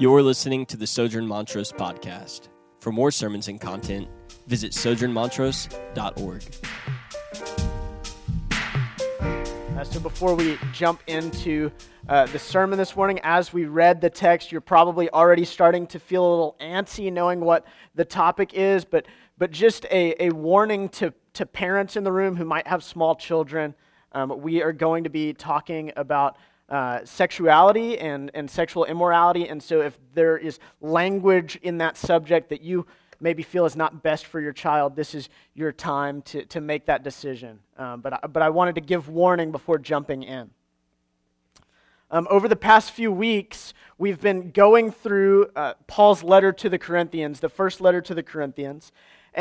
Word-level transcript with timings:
You're 0.00 0.22
listening 0.22 0.64
to 0.66 0.76
the 0.76 0.86
Sojourn 0.86 1.26
Montrose 1.26 1.72
podcast. 1.72 2.50
For 2.78 2.92
more 2.92 3.10
sermons 3.10 3.48
and 3.48 3.60
content, 3.60 4.06
visit 4.46 4.70
sojournmontrose.org. 4.70 6.44
Uh, 9.76 9.84
so, 9.84 9.98
before 9.98 10.36
we 10.36 10.56
jump 10.72 11.02
into 11.08 11.72
uh, 12.08 12.26
the 12.26 12.38
sermon 12.38 12.78
this 12.78 12.94
morning, 12.94 13.18
as 13.24 13.52
we 13.52 13.64
read 13.64 14.00
the 14.00 14.08
text, 14.08 14.52
you're 14.52 14.60
probably 14.60 15.10
already 15.10 15.44
starting 15.44 15.84
to 15.88 15.98
feel 15.98 16.24
a 16.24 16.30
little 16.30 16.56
antsy 16.60 17.12
knowing 17.12 17.40
what 17.40 17.66
the 17.96 18.04
topic 18.04 18.54
is, 18.54 18.84
but, 18.84 19.04
but 19.36 19.50
just 19.50 19.84
a, 19.86 20.14
a 20.22 20.30
warning 20.30 20.88
to, 20.90 21.12
to 21.32 21.44
parents 21.44 21.96
in 21.96 22.04
the 22.04 22.12
room 22.12 22.36
who 22.36 22.44
might 22.44 22.68
have 22.68 22.84
small 22.84 23.16
children. 23.16 23.74
Um, 24.12 24.40
we 24.42 24.62
are 24.62 24.72
going 24.72 25.02
to 25.02 25.10
be 25.10 25.32
talking 25.32 25.90
about 25.96 26.36
uh, 26.68 27.00
sexuality 27.04 27.98
and, 27.98 28.30
and 28.34 28.50
sexual 28.50 28.84
immorality. 28.84 29.48
And 29.48 29.62
so, 29.62 29.80
if 29.80 29.98
there 30.14 30.36
is 30.36 30.58
language 30.80 31.58
in 31.62 31.78
that 31.78 31.96
subject 31.96 32.50
that 32.50 32.62
you 32.62 32.86
maybe 33.20 33.42
feel 33.42 33.64
is 33.64 33.74
not 33.74 34.02
best 34.02 34.26
for 34.26 34.40
your 34.40 34.52
child, 34.52 34.94
this 34.94 35.14
is 35.14 35.28
your 35.54 35.72
time 35.72 36.22
to, 36.22 36.44
to 36.46 36.60
make 36.60 36.86
that 36.86 37.02
decision. 37.02 37.58
Um, 37.76 38.00
but, 38.00 38.12
I, 38.12 38.26
but 38.26 38.42
I 38.42 38.50
wanted 38.50 38.74
to 38.76 38.80
give 38.80 39.08
warning 39.08 39.50
before 39.50 39.78
jumping 39.78 40.22
in. 40.22 40.50
Um, 42.10 42.26
over 42.30 42.48
the 42.48 42.56
past 42.56 42.92
few 42.92 43.12
weeks, 43.12 43.74
we've 43.98 44.20
been 44.20 44.50
going 44.50 44.90
through 44.90 45.48
uh, 45.54 45.74
Paul's 45.86 46.22
letter 46.22 46.52
to 46.52 46.68
the 46.70 46.78
Corinthians, 46.78 47.40
the 47.40 47.50
first 47.50 47.82
letter 47.82 48.00
to 48.00 48.14
the 48.14 48.22
Corinthians. 48.22 48.92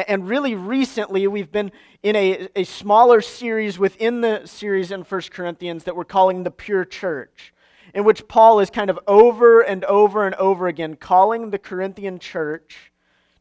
And 0.06 0.30
really 0.30 0.54
recently, 0.54 1.26
we've 1.26 1.52
been 1.52 1.72
in 2.04 2.16
a, 2.16 2.50
a 2.56 2.66
smaller 2.66 3.20
series 3.20 3.80
within 3.80 4.22
the 4.22 4.46
series 4.46 4.92
in 4.92 5.02
1 5.02 5.22
Corinthians 5.32 5.86
that 5.86 5.96
we're 5.96 6.06
calling 6.06 6.44
the 6.44 6.52
Pure 6.52 6.86
Church, 6.86 7.52
in 7.96 8.04
which 8.04 8.28
Paul 8.28 8.60
is 8.60 8.70
kind 8.70 8.92
of 8.92 9.00
over 9.08 9.62
and 9.62 9.84
over 9.86 10.28
and 10.28 10.36
over 10.36 10.68
again 10.68 10.98
calling 10.98 11.50
the 11.50 11.58
Corinthian 11.58 12.20
church 12.20 12.92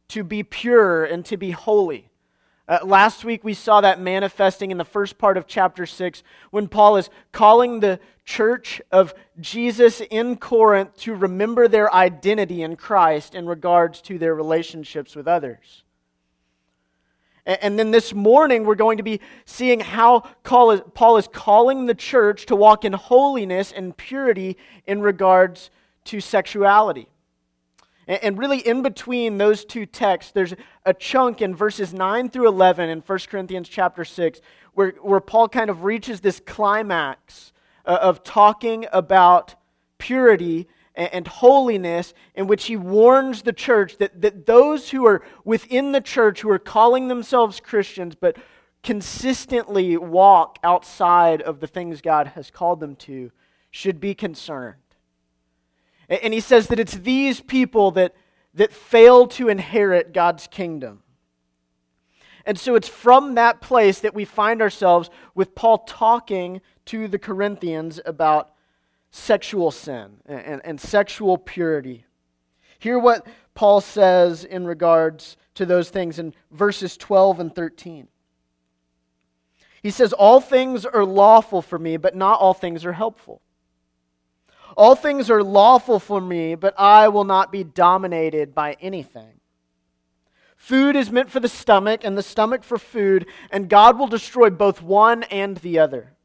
to 0.07 0.23
be 0.23 0.41
pure 0.41 1.05
and 1.05 1.23
to 1.25 1.37
be 1.37 1.51
holy. 1.51 2.09
Uh, 2.67 2.79
last 2.83 3.23
week, 3.23 3.43
we 3.43 3.53
saw 3.53 3.79
that 3.81 4.01
manifesting 4.01 4.71
in 4.71 4.79
the 4.79 4.83
first 4.83 5.19
part 5.19 5.37
of 5.37 5.45
chapter 5.45 5.85
6 5.85 6.23
when 6.49 6.67
Paul 6.67 6.97
is 6.97 7.11
calling 7.31 7.81
the 7.81 7.99
church 8.25 8.81
of 8.91 9.13
Jesus 9.39 10.01
in 10.09 10.37
Corinth 10.37 10.97
to 11.01 11.13
remember 11.13 11.67
their 11.67 11.93
identity 11.93 12.63
in 12.63 12.77
Christ 12.77 13.35
in 13.35 13.45
regards 13.45 14.01
to 14.01 14.17
their 14.17 14.33
relationships 14.33 15.15
with 15.15 15.27
others. 15.27 15.83
And 17.47 17.79
then 17.79 17.91
this 17.91 18.13
morning, 18.13 18.65
we're 18.65 18.75
going 18.75 18.97
to 18.97 19.03
be 19.03 19.21
seeing 19.45 19.79
how 19.79 20.19
Paul 20.43 21.17
is 21.17 21.27
calling 21.31 21.85
the 21.85 21.95
church 21.95 22.45
to 22.47 22.57
walk 22.57 22.83
in 22.83 22.91
holiness 22.91 23.71
and 23.71 23.95
purity 23.95 24.57
in 24.85 25.01
regards 25.01 25.69
to 26.05 26.19
sexuality. 26.19 27.07
And 28.05 28.37
really, 28.37 28.59
in 28.59 28.83
between 28.83 29.37
those 29.37 29.63
two 29.63 29.85
texts, 29.85 30.33
there's 30.33 30.53
a 30.85 30.93
chunk 30.93 31.41
in 31.41 31.55
verses 31.55 31.93
9 31.93 32.29
through 32.29 32.49
11 32.49 32.89
in 32.89 32.99
1 32.99 33.19
Corinthians 33.29 33.69
chapter 33.69 34.03
6 34.03 34.41
where, 34.73 34.91
where 35.01 35.19
Paul 35.21 35.49
kind 35.49 35.69
of 35.69 35.83
reaches 35.83 36.19
this 36.21 36.41
climax 36.45 37.51
uh, 37.85 37.97
of 38.01 38.23
talking 38.23 38.85
about 38.91 39.55
purity 39.97 40.67
and 40.97 41.27
holiness, 41.27 42.13
in 42.33 42.47
which 42.47 42.65
he 42.65 42.75
warns 42.75 43.43
the 43.43 43.53
church 43.53 43.97
that, 43.99 44.19
that 44.21 44.47
those 44.47 44.89
who 44.89 45.05
are 45.05 45.23
within 45.45 45.91
the 45.91 46.01
church, 46.01 46.41
who 46.41 46.49
are 46.49 46.59
calling 46.59 47.07
themselves 47.07 47.59
Christians, 47.59 48.15
but 48.15 48.35
consistently 48.81 49.95
walk 49.95 50.57
outside 50.63 51.41
of 51.41 51.59
the 51.59 51.67
things 51.67 52.01
God 52.01 52.27
has 52.27 52.49
called 52.49 52.79
them 52.79 52.95
to, 52.95 53.31
should 53.69 53.99
be 53.99 54.15
concerned. 54.15 54.75
And 56.09 56.33
he 56.33 56.39
says 56.39 56.67
that 56.67 56.79
it's 56.79 56.95
these 56.95 57.41
people 57.41 57.91
that, 57.91 58.15
that 58.55 58.73
fail 58.73 59.27
to 59.27 59.49
inherit 59.49 60.13
God's 60.13 60.47
kingdom. 60.47 61.03
And 62.45 62.57
so 62.57 62.75
it's 62.75 62.87
from 62.87 63.35
that 63.35 63.61
place 63.61 63.99
that 63.99 64.15
we 64.15 64.23
find 64.25 64.61
ourselves 64.61 65.09
with 65.35 65.53
Paul 65.53 65.79
talking 65.79 66.61
to 66.85 67.09
the 67.09 67.19
Corinthians 67.19 67.99
about 68.05 68.51
sexual 69.17 69.71
sin 69.71 70.17
and, 70.25 70.61
and 70.63 70.79
sexual 70.79 71.37
purity. 71.37 72.05
Hear 72.79 72.99
what 72.99 73.25
Paul 73.55 73.81
says 73.81 74.43
in 74.43 74.65
regards 74.65 75.35
to 75.55 75.65
those 75.65 75.89
things 75.89 76.19
in 76.19 76.33
verses 76.51 76.95
12 76.95 77.39
and 77.39 77.55
13. 77.55 78.07
He 79.81 79.89
says, 79.89 80.13
All 80.13 80.39
things 80.39 80.85
are 80.85 81.05
lawful 81.05 81.61
for 81.61 81.79
me, 81.79 81.97
but 81.97 82.15
not 82.15 82.39
all 82.39 82.53
things 82.53 82.85
are 82.85 82.93
helpful. 82.93 83.41
All 84.75 84.95
things 84.95 85.31
are 85.31 85.43
lawful 85.43 85.99
for 85.99 86.21
me, 86.21 86.53
but 86.55 86.75
I 86.77 87.07
will 87.07 87.23
not 87.23 87.51
be 87.51 87.63
dominated 87.63 88.53
by 88.53 88.77
anything. 88.79 89.39
Food 90.55 90.95
is 90.95 91.11
meant 91.11 91.31
for 91.31 91.39
the 91.39 91.47
stomach, 91.47 92.01
and 92.03 92.17
the 92.17 92.23
stomach 92.23 92.63
for 92.63 92.77
food, 92.77 93.25
and 93.49 93.69
God 93.69 93.97
will 93.97 94.07
destroy 94.07 94.49
both 94.49 94.81
one 94.81 95.23
and 95.23 95.57
the 95.57 95.79
other. 95.79 96.16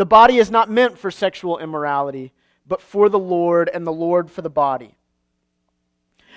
The 0.00 0.06
body 0.06 0.38
is 0.38 0.50
not 0.50 0.70
meant 0.70 0.96
for 0.96 1.10
sexual 1.10 1.58
immorality, 1.58 2.32
but 2.66 2.80
for 2.80 3.10
the 3.10 3.18
Lord, 3.18 3.68
and 3.68 3.86
the 3.86 3.92
Lord 3.92 4.30
for 4.30 4.40
the 4.40 4.48
body. 4.48 4.96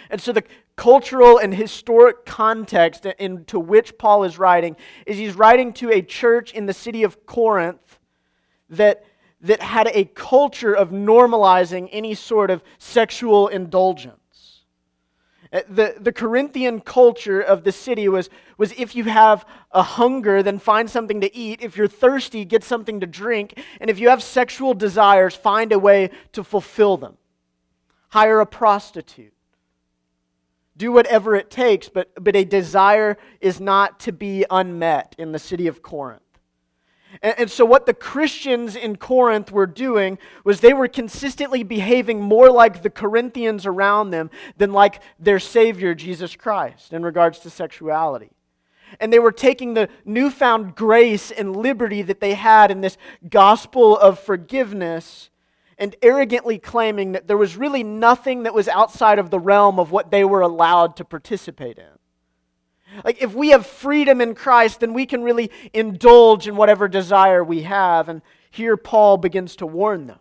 And 0.09 0.19
so, 0.19 0.34
the 0.34 0.44
cultural 0.75 1.38
and 1.38 1.56
historic 1.56 2.25
context 2.25 3.06
into 3.06 3.62
which 3.62 3.97
Paul 3.97 4.25
is 4.25 4.38
writing 4.38 4.75
is 5.06 5.18
he's 5.18 5.35
writing 5.35 5.72
to 5.75 5.90
a 5.91 6.01
church 6.01 6.51
in 6.51 6.66
the 6.66 6.74
city 6.74 7.03
of 7.03 7.25
Corinth 7.25 8.00
that, 8.69 9.06
that 9.40 9.62
had 9.62 9.88
a 9.94 10.03
culture 10.13 10.74
of 10.74 10.90
normalizing 10.90 11.88
any 11.94 12.16
sort 12.16 12.51
of 12.51 12.62
sexual 12.80 13.47
indulgence. 13.47 14.22
Uh, 15.53 15.62
the, 15.69 15.96
the 16.00 16.12
Corinthian 16.12 16.81
culture 16.81 17.40
of 17.40 17.64
the 17.64 17.72
city 17.72 18.08
was, 18.09 18.30
was 18.58 18.72
if 18.72 18.96
you 18.96 19.03
have 19.03 19.46
a 19.72 19.84
hunger, 19.84 20.41
then 20.41 20.58
find 20.58 20.90
something 20.90 21.22
to 21.22 21.36
eat. 21.36 21.62
If 21.62 21.78
you're 21.78 21.88
thirsty, 21.88 22.44
get 22.44 22.64
something 22.64 23.00
to 23.02 23.06
drink. 23.06 23.62
And 23.80 23.90
if 23.90 24.00
you 24.00 24.09
have 24.09 24.24
sexual 24.24 24.74
desires, 24.74 25.36
find 25.36 25.72
a 25.72 25.78
way 25.78 26.09
to 26.31 26.44
fulfill 26.44 26.97
them. 26.97 27.18
Hire 28.09 28.40
a 28.40 28.47
prostitute. 28.47 29.34
Do 30.75 30.92
whatever 30.92 31.36
it 31.36 31.52
takes, 31.52 31.88
but, 31.88 32.12
but 32.19 32.36
a 32.36 32.44
desire 32.44 33.18
is 33.40 33.59
not 33.59 34.00
to 34.02 34.12
be 34.12 34.44
unmet 34.50 35.13
in 35.19 35.31
the 35.31 35.40
city 35.40 35.68
of 35.68 35.84
Corinth. 35.84 36.22
And, 37.22 37.35
and 37.40 37.51
so, 37.51 37.66
what 37.66 37.85
the 37.85 37.94
Christians 37.94 38.75
in 38.75 38.96
Corinth 38.96 39.51
were 39.51 39.68
doing 39.68 40.18
was 40.44 40.59
they 40.59 40.74
were 40.74 40.88
consistently 40.88 41.63
behaving 41.63 42.22
more 42.22 42.50
like 42.50 42.81
the 42.81 42.90
Corinthians 42.90 43.66
around 43.66 44.12
them 44.12 44.29
than 44.57 44.74
like 44.74 45.01
their 45.19 45.40
Savior, 45.40 45.94
Jesus 45.94 46.35
Christ, 46.35 46.94
in 46.94 47.03
regards 47.03 47.40
to 47.40 47.50
sexuality. 47.50 48.31
And 49.00 49.12
they 49.12 49.19
were 49.19 49.31
taking 49.31 49.74
the 49.74 49.90
newfound 50.06 50.75
grace 50.75 51.31
and 51.31 51.56
liberty 51.56 52.01
that 52.03 52.19
they 52.19 52.35
had 52.35 52.69
in 52.69 52.81
this 52.81 52.97
gospel 53.30 53.97
of 53.97 54.19
forgiveness 54.19 55.30
and 55.78 55.95
arrogantly 56.03 56.59
claiming 56.59 57.13
that 57.13 57.28
there 57.28 57.38
was 57.38 57.57
really 57.57 57.84
nothing 57.84 58.44
that 58.44 58.53
was 58.53 58.68
outside 58.68 59.18
of 59.18 59.31
the 59.31 59.40
realm 59.40 59.80
of 59.80 59.91
what 59.91 60.12
they 60.12 60.24
were 60.24 60.41
allowed 60.41 60.95
to 60.97 61.06
participate 61.06 61.80
in. 61.80 61.85
Like, 63.04 63.22
if 63.22 63.34
we 63.34 63.50
have 63.50 63.66
freedom 63.66 64.22
in 64.22 64.36
Christ, 64.36 64.80
then 64.80 64.94
we 64.94 65.06
can 65.06 65.24
really 65.24 65.52
indulge 65.74 66.48
in 66.48 66.56
whatever 66.56 66.88
desire 66.88 67.44
we 67.44 67.64
have. 67.64 68.09
And 68.09 68.22
here 68.52 68.78
Paul 68.78 69.18
begins 69.18 69.56
to 69.58 69.66
warn 69.66 70.08
them. 70.08 70.20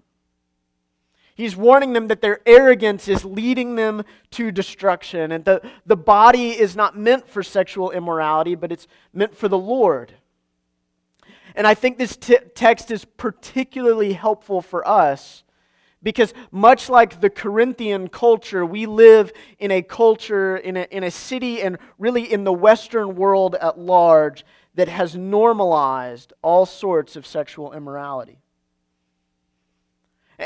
He's 1.35 1.57
warning 1.57 1.93
them 1.93 2.09
that 2.09 2.21
their 2.21 2.41
arrogance 2.47 3.09
is 3.09 3.25
leading 3.25 3.75
them 3.75 4.05
to 4.33 4.51
destruction. 4.51 5.33
And 5.33 5.45
the, 5.45 5.63
the 5.87 5.97
body 5.97 6.51
is 6.51 6.77
not 6.77 6.97
meant 6.97 7.29
for 7.29 7.43
sexual 7.43 7.91
immorality, 7.91 8.55
but 8.55 8.71
it's 8.71 8.87
meant 9.13 9.35
for 9.35 9.49
the 9.49 9.59
Lord. 9.59 10.15
And 11.55 11.67
I 11.67 11.75
think 11.75 11.99
this 11.99 12.17
t- 12.17 12.39
text 12.55 12.91
is 12.91 13.05
particularly 13.05 14.13
helpful 14.13 14.61
for 14.61 14.87
us 14.87 15.43
because, 16.03 16.35
much 16.51 16.89
like 16.89 17.21
the 17.21 17.31
Corinthian 17.31 18.09
culture, 18.09 18.67
we 18.67 18.87
live 18.87 19.33
in 19.59 19.71
a 19.71 19.83
culture, 19.83 20.57
in 20.57 20.77
a, 20.77 20.87
in 20.91 21.05
a 21.05 21.11
city, 21.11 21.63
and 21.63 21.79
really 21.99 22.31
in 22.31 22.45
the 22.45 22.53
Western 22.53 23.15
world 23.15 23.55
at 23.55 23.79
large 23.79 24.45
that 24.75 24.89
has 24.89 25.15
normalized 25.15 26.33
all 26.43 26.67
sorts 26.67 27.17
of 27.17 27.27
sexual 27.27 27.73
immorality. 27.73 28.39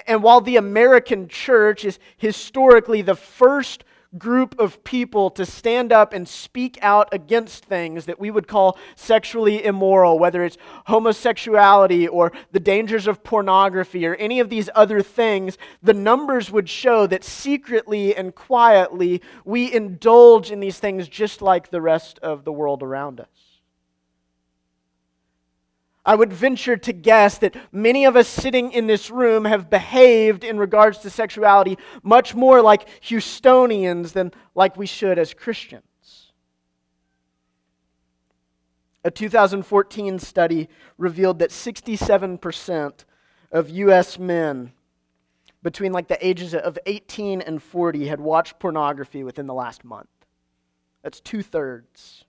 And 0.06 0.22
while 0.22 0.40
the 0.40 0.56
American 0.56 1.28
church 1.28 1.84
is 1.84 1.98
historically 2.16 3.02
the 3.02 3.14
first 3.14 3.84
group 4.18 4.58
of 4.58 4.82
people 4.84 5.30
to 5.30 5.44
stand 5.44 5.92
up 5.92 6.12
and 6.12 6.28
speak 6.28 6.78
out 6.82 7.08
against 7.12 7.64
things 7.64 8.06
that 8.06 8.18
we 8.18 8.30
would 8.30 8.48
call 8.48 8.78
sexually 8.94 9.64
immoral, 9.64 10.18
whether 10.18 10.44
it's 10.44 10.58
homosexuality 10.86 12.08
or 12.08 12.32
the 12.52 12.60
dangers 12.60 13.06
of 13.06 13.22
pornography 13.22 14.06
or 14.06 14.14
any 14.16 14.40
of 14.40 14.48
these 14.48 14.68
other 14.74 15.02
things, 15.02 15.58
the 15.82 15.94
numbers 15.94 16.50
would 16.50 16.68
show 16.68 17.06
that 17.06 17.24
secretly 17.24 18.14
and 18.14 18.34
quietly 18.34 19.22
we 19.44 19.72
indulge 19.72 20.50
in 20.50 20.60
these 20.60 20.78
things 20.78 21.08
just 21.08 21.42
like 21.42 21.70
the 21.70 21.80
rest 21.80 22.18
of 22.20 22.44
the 22.44 22.52
world 22.52 22.82
around 22.82 23.20
us. 23.20 23.45
I 26.06 26.14
would 26.14 26.32
venture 26.32 26.76
to 26.76 26.92
guess 26.92 27.38
that 27.38 27.56
many 27.72 28.04
of 28.04 28.14
us 28.14 28.28
sitting 28.28 28.70
in 28.70 28.86
this 28.86 29.10
room 29.10 29.44
have 29.44 29.68
behaved 29.68 30.44
in 30.44 30.56
regards 30.56 30.98
to 30.98 31.10
sexuality 31.10 31.76
much 32.04 32.32
more 32.32 32.62
like 32.62 32.88
Houstonians 33.02 34.12
than 34.12 34.32
like 34.54 34.76
we 34.76 34.86
should 34.86 35.18
as 35.18 35.34
Christians. 35.34 35.82
A 39.04 39.10
2014 39.10 40.20
study 40.20 40.68
revealed 40.96 41.40
that 41.40 41.50
67% 41.50 43.04
of 43.50 43.70
U.S. 43.70 44.18
men 44.18 44.72
between 45.62 45.92
like 45.92 46.06
the 46.06 46.24
ages 46.24 46.54
of 46.54 46.78
18 46.86 47.40
and 47.40 47.60
40 47.60 48.06
had 48.06 48.20
watched 48.20 48.60
pornography 48.60 49.24
within 49.24 49.48
the 49.48 49.54
last 49.54 49.84
month. 49.84 50.08
That's 51.02 51.18
two 51.18 51.42
thirds. 51.42 52.25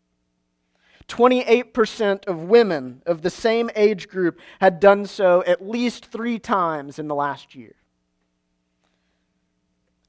28% 1.07 2.25
of 2.27 2.43
women 2.43 3.01
of 3.05 3.21
the 3.21 3.29
same 3.29 3.69
age 3.75 4.09
group 4.09 4.39
had 4.59 4.79
done 4.79 5.05
so 5.05 5.43
at 5.45 5.67
least 5.67 6.05
three 6.05 6.37
times 6.37 6.99
in 6.99 7.07
the 7.07 7.15
last 7.15 7.55
year. 7.55 7.75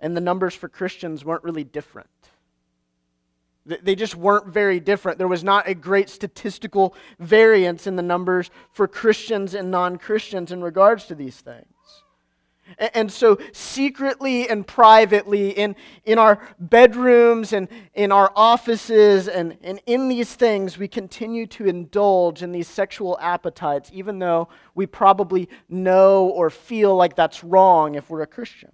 And 0.00 0.16
the 0.16 0.20
numbers 0.20 0.54
for 0.54 0.68
Christians 0.68 1.24
weren't 1.24 1.44
really 1.44 1.64
different. 1.64 2.08
They 3.64 3.94
just 3.94 4.16
weren't 4.16 4.46
very 4.46 4.80
different. 4.80 5.18
There 5.18 5.28
was 5.28 5.44
not 5.44 5.68
a 5.68 5.74
great 5.74 6.08
statistical 6.08 6.94
variance 7.18 7.86
in 7.86 7.96
the 7.96 8.02
numbers 8.02 8.50
for 8.72 8.88
Christians 8.88 9.54
and 9.54 9.70
non 9.70 9.98
Christians 9.98 10.50
in 10.52 10.62
regards 10.62 11.04
to 11.06 11.14
these 11.14 11.36
things. 11.36 11.66
And 12.76 13.10
so, 13.10 13.38
secretly 13.52 14.48
and 14.48 14.66
privately, 14.66 15.50
in, 15.50 15.74
in 16.04 16.18
our 16.18 16.40
bedrooms 16.58 17.52
and 17.52 17.68
in 17.94 18.12
our 18.12 18.30
offices 18.36 19.26
and, 19.26 19.56
and 19.62 19.80
in 19.86 20.08
these 20.08 20.34
things, 20.34 20.76
we 20.76 20.86
continue 20.86 21.46
to 21.46 21.66
indulge 21.66 22.42
in 22.42 22.52
these 22.52 22.68
sexual 22.68 23.18
appetites, 23.20 23.90
even 23.92 24.18
though 24.18 24.48
we 24.74 24.86
probably 24.86 25.48
know 25.68 26.28
or 26.28 26.50
feel 26.50 26.94
like 26.94 27.16
that's 27.16 27.42
wrong 27.42 27.94
if 27.94 28.10
we're 28.10 28.22
a 28.22 28.26
Christian. 28.26 28.72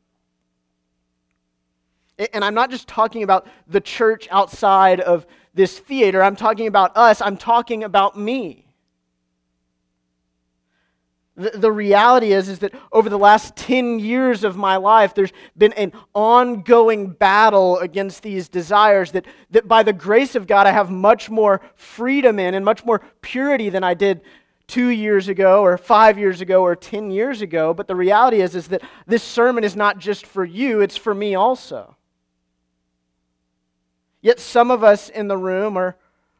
And 2.33 2.45
I'm 2.45 2.55
not 2.55 2.71
just 2.71 2.87
talking 2.89 3.23
about 3.23 3.47
the 3.67 3.81
church 3.81 4.29
outside 4.31 5.01
of 5.01 5.27
this 5.55 5.79
theater, 5.79 6.23
I'm 6.23 6.37
talking 6.37 6.67
about 6.67 6.97
us, 6.97 7.21
I'm 7.21 7.37
talking 7.37 7.85
about 7.85 8.19
me. 8.19 8.74
The, 11.37 11.51
the 11.51 11.73
reality 11.73 12.33
is, 12.33 12.49
is 12.49 12.61
that 12.61 12.75
over 12.93 13.09
the 13.09 13.19
last 13.19 13.57
10 13.57 13.99
years 13.99 14.45
of 14.45 14.57
my 14.57 14.77
life, 14.77 15.15
there's 15.15 15.33
been 15.57 15.73
an 15.73 15.93
ongoing 16.15 17.09
battle 17.09 17.79
against 17.79 18.23
these 18.23 18.49
desires 18.49 19.13
that, 19.13 19.27
that 19.51 19.67
by 19.67 19.83
the 19.83 19.93
grace 19.93 20.37
of 20.37 20.47
God, 20.47 20.67
I 20.67 20.71
have 20.71 20.91
much 20.91 21.29
more 21.29 21.61
freedom 21.75 22.39
in 22.39 22.55
and 22.55 22.65
much 22.65 22.85
more 22.85 23.03
purity 23.21 23.69
than 23.69 23.83
I 23.83 23.95
did 23.95 24.21
two 24.69 24.89
years 24.89 25.29
ago 25.29 25.63
or 25.63 25.77
five 25.77 26.19
years 26.19 26.41
ago 26.41 26.63
or 26.63 26.77
10 26.77 27.11
years 27.11 27.43
ago. 27.43 27.75
But 27.75 27.89
the 27.89 27.97
reality 27.97 28.41
is, 28.41 28.55
is 28.55 28.69
that 28.69 28.83
this 29.07 29.23
sermon 29.23 29.65
is 29.65 29.75
not 29.75 29.99
just 29.99 30.27
for 30.27 30.45
you, 30.45 30.81
it's 30.81 30.97
for 30.97 31.15
me 31.15 31.35
also. 31.35 31.97
Yet 34.23 34.41
some 34.41 34.71
of 34.71 34.85
us 34.85 35.09
in 35.09 35.29
the 35.29 35.37
room 35.37 35.77
are, 35.77 35.97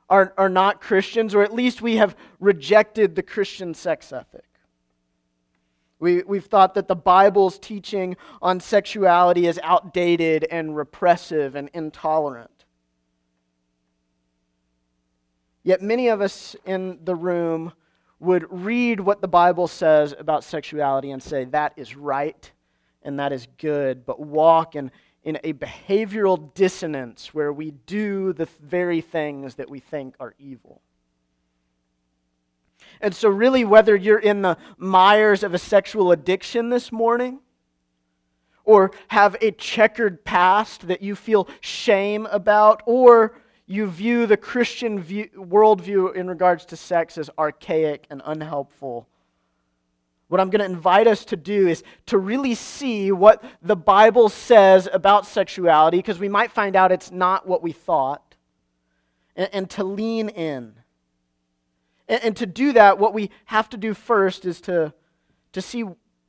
are, 0.09 0.33
are 0.39 0.49
not 0.49 0.81
Christians, 0.81 1.35
or 1.35 1.43
at 1.43 1.53
least 1.53 1.83
we 1.83 1.97
have 1.97 2.17
rejected 2.39 3.15
the 3.17 3.23
Christian 3.23 3.75
sex 3.75 4.13
ethic. 4.13 4.45
We, 6.05 6.23
we've 6.23 6.45
thought 6.45 6.75
that 6.75 6.87
the 6.87 6.95
Bible's 6.95 7.59
teaching 7.59 8.19
on 8.43 8.61
sexuality 8.61 9.47
is 9.47 9.59
outdated 9.63 10.47
and 10.51 10.77
repressive 10.77 11.55
and 11.55 11.71
intolerant. 11.73 12.67
Yet 15.63 15.81
many 15.81 16.09
of 16.09 16.21
us 16.21 16.57
in 16.67 16.99
the 17.05 17.15
room 17.15 17.73
would 18.21 18.45
read 18.51 19.01
what 19.01 19.23
the 19.23 19.29
Bible 19.29 19.67
says 19.67 20.15
about 20.19 20.45
sexuality 20.45 21.11
and 21.11 21.23
say, 21.23 21.47
that 21.47 21.73
is 21.79 21.97
right 21.97 22.53
and 23.03 23.19
that 23.19 23.33
is 23.33 23.49
good, 23.57 24.05
but 24.05 24.21
walk 24.21 24.77
in, 24.77 24.91
in 25.23 25.39
a 25.43 25.55
behavioral 25.55 26.53
dissonance 26.53 27.33
where 27.33 27.51
we 27.51 27.71
do 27.71 28.35
the 28.35 28.49
very 28.61 29.01
things 29.01 29.55
that 29.55 29.71
we 29.71 29.81
think 29.81 30.17
are 30.21 30.35
evil. 30.39 30.83
And 33.05 33.15
so, 33.15 33.29
really, 33.29 33.67
whether 33.67 33.95
you're 33.95 34.19
in 34.19 34.41
the 34.41 34.57
mires 34.79 35.43
of 35.43 35.53
a 35.53 35.59
sexual 35.59 36.11
addiction 36.11 36.71
this 36.71 36.91
morning, 36.91 37.41
or 38.65 38.93
have 39.09 39.37
a 39.43 39.51
checkered 39.51 40.25
past 40.25 40.89
that 40.89 41.03
you 41.03 41.15
feel 41.15 41.47
shame 41.61 42.25
about, 42.31 42.83
or 42.87 43.39
you 43.67 43.89
view 43.89 44.25
the 44.25 44.39
Christian 44.39 44.99
view, 44.99 45.29
worldview 45.37 46.15
in 46.15 46.29
regards 46.29 46.65
to 46.65 46.77
sex 46.77 47.19
as 47.19 47.29
archaic 47.39 48.07
and 48.09 48.23
unhelpful, 48.25 49.07
what 50.29 50.41
I'm 50.41 50.49
going 50.49 50.61
to 50.61 50.65
invite 50.65 51.07
us 51.07 51.27
to 51.27 51.37
do 51.37 51.69
is 51.69 51.83
to 52.07 52.17
really 52.17 52.55
see 52.55 53.13
what 53.13 53.45
the 53.61 53.77
Bible 53.77 54.31
says 54.31 54.89
about 54.91 55.27
sexuality, 55.27 55.99
because 55.99 56.19
we 56.19 56.31
might 56.31 56.53
find 56.53 56.75
out 56.75 56.91
it's 56.91 57.11
not 57.11 57.47
what 57.47 57.63
we 57.63 57.73
thought, 57.73 58.35
and, 59.37 59.51
and 59.53 59.71
to 59.71 59.85
lean 59.85 60.31
in. 60.31 60.77
And, 62.09 62.23
and 62.25 62.37
to 62.37 62.47
do 62.47 62.73
that, 62.73 62.99
what 62.99 63.15
we 63.15 63.31
have 63.47 63.69
to 63.71 63.77
do 63.77 63.95
first 63.95 64.45
is 64.45 64.61
to, 64.63 64.93
to 65.53 65.63
see 65.63 65.85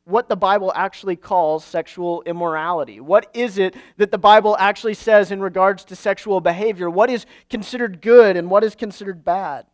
what 0.06 0.30
the 0.30 0.36
Bible 0.36 0.72
actually 0.76 1.16
calls 1.16 1.66
sexual 1.66 2.22
immorality. 2.28 3.00
What 3.00 3.30
is 3.34 3.58
it 3.58 3.76
that 3.98 4.12
the 4.12 4.18
Bible 4.18 4.56
actually 4.60 4.94
says 4.94 5.32
in 5.32 5.42
regards 5.42 5.84
to 5.86 5.96
sexual 5.96 6.42
behavior? 6.42 6.90
What 6.90 7.10
is 7.10 7.26
considered 7.50 8.02
good 8.02 8.38
and 8.38 8.50
what 8.50 8.64
is 8.64 8.76
considered 8.76 9.26
bad? 9.26 9.66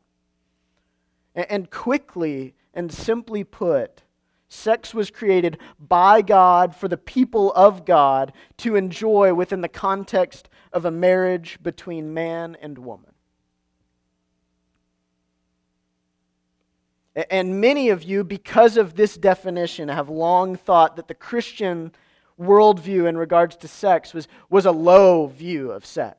And 1.36 1.70
quickly 1.70 2.56
and 2.74 2.92
simply 2.92 3.44
put, 3.44 4.04
sex 4.48 4.94
was 4.94 5.12
created 5.12 5.58
by 5.80 6.22
God 6.22 6.76
for 6.76 6.88
the 6.88 6.98
people 6.98 7.52
of 7.54 7.86
God 7.86 8.32
to 8.58 8.76
enjoy 8.76 9.34
within 9.34 9.62
the 9.62 9.70
context 9.70 10.50
of 10.72 10.86
a 10.86 10.92
marriage 10.92 11.60
between 11.62 12.14
man 12.14 12.58
and 12.62 12.78
woman. 12.78 13.11
And 17.16 17.60
many 17.60 17.90
of 17.90 18.04
you, 18.04 18.24
because 18.24 18.78
of 18.78 18.96
this 18.96 19.18
definition, 19.18 19.90
have 19.90 20.10
long 20.10 20.56
thought 20.56 20.96
that 20.96 21.08
the 21.08 21.14
Christian 21.14 21.92
worldview 22.40 23.08
in 23.08 23.18
regards 23.18 23.56
to 23.58 23.68
sex 23.68 24.14
was, 24.14 24.28
was 24.50 24.66
a 24.66 24.72
low 24.72 25.28
view 25.28 25.72
of 25.72 25.86
sex. 25.86 26.18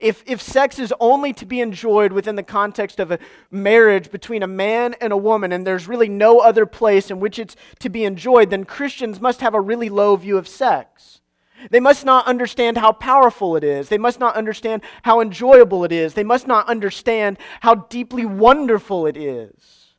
If, 0.00 0.22
if 0.26 0.40
sex 0.40 0.78
is 0.78 0.94
only 1.00 1.32
to 1.34 1.44
be 1.44 1.60
enjoyed 1.60 2.12
within 2.12 2.36
the 2.36 2.44
context 2.44 3.00
of 3.00 3.10
a 3.10 3.18
marriage 3.50 4.12
between 4.12 4.44
a 4.44 4.46
man 4.46 4.94
and 5.00 5.12
a 5.12 5.16
woman, 5.16 5.50
and 5.50 5.66
there's 5.66 5.88
really 5.88 6.08
no 6.08 6.38
other 6.38 6.66
place 6.66 7.10
in 7.10 7.18
which 7.18 7.40
it's 7.40 7.56
to 7.80 7.88
be 7.88 8.04
enjoyed, 8.04 8.50
then 8.50 8.64
Christians 8.64 9.20
must 9.20 9.40
have 9.40 9.54
a 9.54 9.60
really 9.60 9.88
low 9.88 10.14
view 10.14 10.38
of 10.38 10.46
sex. 10.46 11.20
They 11.70 11.80
must 11.80 12.04
not 12.04 12.26
understand 12.26 12.76
how 12.76 12.92
powerful 12.92 13.56
it 13.56 13.64
is. 13.64 13.88
They 13.88 13.98
must 13.98 14.20
not 14.20 14.36
understand 14.36 14.82
how 15.02 15.20
enjoyable 15.20 15.84
it 15.84 15.92
is. 15.92 16.14
They 16.14 16.24
must 16.24 16.46
not 16.46 16.68
understand 16.68 17.38
how 17.60 17.74
deeply 17.74 18.24
wonderful 18.24 19.06
it 19.06 19.16
is. 19.16 19.94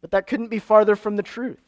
But 0.00 0.12
that 0.12 0.26
couldn't 0.26 0.48
be 0.48 0.58
farther 0.58 0.96
from 0.96 1.16
the 1.16 1.22
truth. 1.22 1.60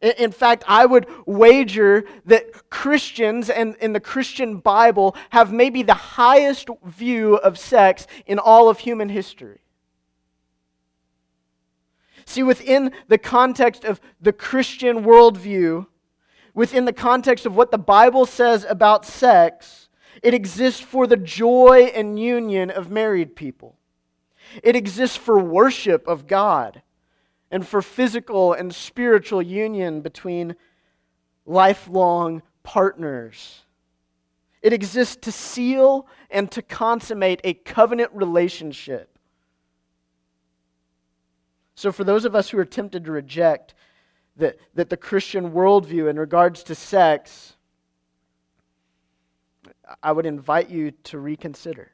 In 0.00 0.32
fact, 0.32 0.64
I 0.68 0.84
would 0.84 1.06
wager 1.24 2.04
that 2.26 2.68
Christians 2.68 3.48
and 3.48 3.74
in 3.76 3.94
the 3.94 4.00
Christian 4.00 4.58
Bible 4.58 5.16
have 5.30 5.52
maybe 5.52 5.82
the 5.82 5.94
highest 5.94 6.68
view 6.84 7.36
of 7.36 7.58
sex 7.58 8.06
in 8.26 8.38
all 8.38 8.68
of 8.68 8.80
human 8.80 9.08
history. 9.08 9.60
See, 12.26 12.42
within 12.42 12.92
the 13.08 13.18
context 13.18 13.84
of 13.84 14.00
the 14.20 14.32
Christian 14.32 15.04
worldview, 15.04 15.86
within 16.54 16.84
the 16.84 16.92
context 16.92 17.44
of 17.44 17.56
what 17.56 17.70
the 17.70 17.78
Bible 17.78 18.26
says 18.26 18.64
about 18.68 19.04
sex, 19.04 19.88
it 20.22 20.32
exists 20.32 20.80
for 20.80 21.06
the 21.06 21.16
joy 21.16 21.92
and 21.94 22.18
union 22.18 22.70
of 22.70 22.90
married 22.90 23.36
people. 23.36 23.76
It 24.62 24.76
exists 24.76 25.16
for 25.16 25.38
worship 25.38 26.06
of 26.06 26.26
God 26.26 26.82
and 27.50 27.66
for 27.66 27.82
physical 27.82 28.52
and 28.52 28.74
spiritual 28.74 29.42
union 29.42 30.00
between 30.00 30.56
lifelong 31.44 32.42
partners. 32.62 33.62
It 34.62 34.72
exists 34.72 35.16
to 35.16 35.32
seal 35.32 36.06
and 36.30 36.50
to 36.52 36.62
consummate 36.62 37.40
a 37.44 37.54
covenant 37.54 38.10
relationship. 38.14 39.18
So, 41.74 41.92
for 41.92 42.04
those 42.04 42.24
of 42.24 42.34
us 42.34 42.48
who 42.48 42.58
are 42.58 42.64
tempted 42.64 43.04
to 43.04 43.12
reject 43.12 43.74
that, 44.36 44.58
that 44.74 44.90
the 44.90 44.96
Christian 44.96 45.52
worldview 45.52 46.10
in 46.10 46.18
regards 46.18 46.62
to 46.64 46.74
sex, 46.74 47.54
I 50.02 50.12
would 50.12 50.26
invite 50.26 50.70
you 50.70 50.90
to 51.04 51.18
reconsider. 51.18 51.90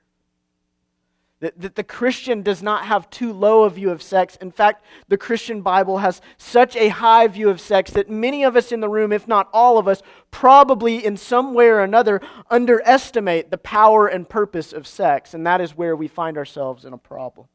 That, 1.40 1.58
that 1.60 1.74
the 1.74 1.84
Christian 1.84 2.42
does 2.42 2.62
not 2.62 2.84
have 2.84 3.08
too 3.08 3.32
low 3.32 3.64
a 3.64 3.70
view 3.70 3.90
of 3.90 4.02
sex. 4.02 4.36
In 4.36 4.50
fact, 4.50 4.84
the 5.08 5.16
Christian 5.16 5.62
Bible 5.62 5.98
has 5.98 6.20
such 6.36 6.76
a 6.76 6.88
high 6.88 7.26
view 7.28 7.48
of 7.48 7.62
sex 7.62 7.90
that 7.92 8.10
many 8.10 8.44
of 8.44 8.56
us 8.56 8.72
in 8.72 8.80
the 8.80 8.90
room, 8.90 9.10
if 9.10 9.26
not 9.26 9.48
all 9.52 9.78
of 9.78 9.88
us, 9.88 10.02
probably 10.30 11.04
in 11.04 11.16
some 11.16 11.54
way 11.54 11.68
or 11.68 11.80
another 11.80 12.20
underestimate 12.50 13.50
the 13.50 13.58
power 13.58 14.06
and 14.06 14.28
purpose 14.28 14.74
of 14.74 14.86
sex. 14.86 15.32
And 15.32 15.46
that 15.46 15.62
is 15.62 15.74
where 15.74 15.96
we 15.96 16.08
find 16.08 16.36
ourselves 16.36 16.84
in 16.84 16.92
a 16.92 16.98
problem. 16.98 17.48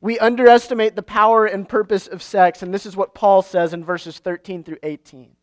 We 0.00 0.18
underestimate 0.18 0.96
the 0.96 1.02
power 1.02 1.44
and 1.44 1.68
purpose 1.68 2.06
of 2.06 2.22
sex, 2.22 2.62
and 2.62 2.72
this 2.72 2.86
is 2.86 2.96
what 2.96 3.14
Paul 3.14 3.42
says 3.42 3.74
in 3.74 3.84
verses 3.84 4.18
13 4.18 4.64
through 4.64 4.78
18. 4.82 5.36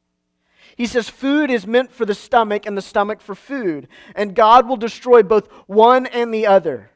He 0.76 0.88
says, 0.88 1.10
Food 1.10 1.52
is 1.52 1.68
meant 1.68 1.92
for 1.92 2.06
the 2.06 2.16
stomach, 2.16 2.66
and 2.66 2.76
the 2.76 2.82
stomach 2.82 3.22
for 3.22 3.36
food, 3.36 3.88
and 4.16 4.36
God 4.36 4.68
will 4.68 4.78
destroy 4.78 5.22
both 5.22 5.48
one 5.68 6.08
and 6.08 6.34
the 6.34 6.48
other. 6.48 6.92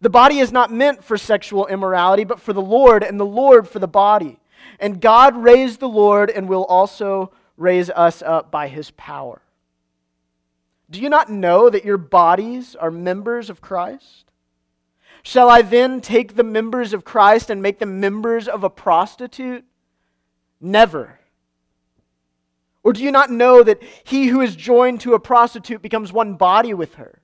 The 0.00 0.10
body 0.10 0.40
is 0.40 0.52
not 0.52 0.72
meant 0.72 1.04
for 1.04 1.16
sexual 1.16 1.66
immorality, 1.66 2.24
but 2.24 2.40
for 2.40 2.52
the 2.52 2.60
Lord, 2.60 3.02
and 3.02 3.18
the 3.18 3.24
Lord 3.24 3.68
for 3.68 3.78
the 3.78 3.88
body. 3.88 4.38
And 4.80 5.00
God 5.00 5.36
raised 5.36 5.80
the 5.80 5.88
Lord 5.88 6.30
and 6.30 6.48
will 6.48 6.64
also 6.64 7.32
raise 7.56 7.88
us 7.90 8.20
up 8.20 8.50
by 8.50 8.68
his 8.68 8.90
power. 8.92 9.40
Do 10.90 11.00
you 11.00 11.08
not 11.08 11.30
know 11.30 11.70
that 11.70 11.84
your 11.84 11.96
bodies 11.96 12.74
are 12.74 12.90
members 12.90 13.48
of 13.48 13.60
Christ? 13.60 14.23
Shall 15.24 15.48
I 15.48 15.62
then 15.62 16.02
take 16.02 16.36
the 16.36 16.44
members 16.44 16.92
of 16.92 17.04
Christ 17.04 17.48
and 17.48 17.62
make 17.62 17.78
them 17.78 17.98
members 17.98 18.46
of 18.46 18.62
a 18.62 18.70
prostitute? 18.70 19.64
Never. 20.60 21.18
Or 22.82 22.92
do 22.92 23.02
you 23.02 23.10
not 23.10 23.30
know 23.30 23.62
that 23.62 23.82
he 24.04 24.26
who 24.26 24.42
is 24.42 24.54
joined 24.54 25.00
to 25.00 25.14
a 25.14 25.18
prostitute 25.18 25.80
becomes 25.80 26.12
one 26.12 26.34
body 26.34 26.74
with 26.74 26.96
her? 26.96 27.22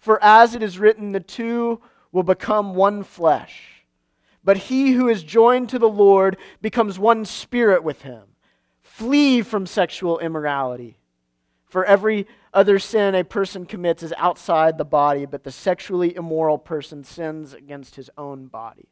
For 0.00 0.22
as 0.22 0.56
it 0.56 0.62
is 0.62 0.80
written, 0.80 1.12
the 1.12 1.20
two 1.20 1.80
will 2.10 2.24
become 2.24 2.74
one 2.74 3.04
flesh. 3.04 3.84
But 4.42 4.56
he 4.56 4.92
who 4.92 5.08
is 5.08 5.22
joined 5.22 5.68
to 5.68 5.78
the 5.78 5.88
Lord 5.88 6.36
becomes 6.60 6.98
one 6.98 7.24
spirit 7.24 7.84
with 7.84 8.02
him. 8.02 8.22
Flee 8.82 9.42
from 9.42 9.66
sexual 9.66 10.18
immorality. 10.18 10.98
For 11.66 11.84
every 11.84 12.26
other 12.52 12.78
sin 12.78 13.14
a 13.14 13.24
person 13.24 13.66
commits 13.66 14.02
is 14.02 14.14
outside 14.16 14.78
the 14.78 14.84
body, 14.84 15.26
but 15.26 15.44
the 15.44 15.52
sexually 15.52 16.14
immoral 16.16 16.58
person 16.58 17.04
sins 17.04 17.52
against 17.52 17.96
his 17.96 18.10
own 18.16 18.46
body. 18.46 18.88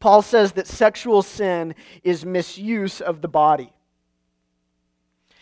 Paul 0.00 0.22
says 0.22 0.52
that 0.52 0.66
sexual 0.66 1.22
sin 1.22 1.74
is 2.02 2.24
misuse 2.24 3.00
of 3.00 3.20
the 3.20 3.28
body. 3.28 3.72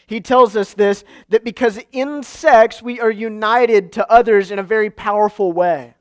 He 0.06 0.20
tells 0.20 0.56
us 0.56 0.74
this 0.74 1.04
that 1.28 1.44
because 1.44 1.80
in 1.92 2.22
sex 2.22 2.82
we 2.82 3.00
are 3.00 3.10
united 3.10 3.92
to 3.92 4.10
others 4.10 4.50
in 4.50 4.58
a 4.58 4.62
very 4.62 4.90
powerful 4.90 5.52
way. 5.52 5.94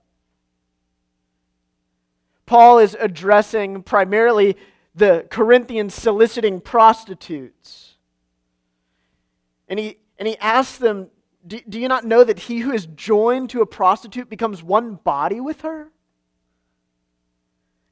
Paul 2.46 2.80
is 2.80 2.98
addressing 3.00 3.84
primarily 3.84 4.58
the 4.94 5.26
Corinthians 5.30 5.94
soliciting 5.94 6.60
prostitutes. 6.60 7.96
And 9.68 9.80
he, 9.80 9.98
and 10.18 10.28
he 10.28 10.38
asks 10.38 10.78
them, 10.78 11.10
do, 11.46 11.60
do 11.68 11.80
you 11.80 11.88
not 11.88 12.06
know 12.06 12.24
that 12.24 12.40
he 12.40 12.60
who 12.60 12.72
is 12.72 12.86
joined 12.86 13.50
to 13.50 13.62
a 13.62 13.66
prostitute 13.66 14.30
becomes 14.30 14.64
one 14.64 14.96
body 14.96 15.40
with 15.40 15.62
her? 15.62 15.90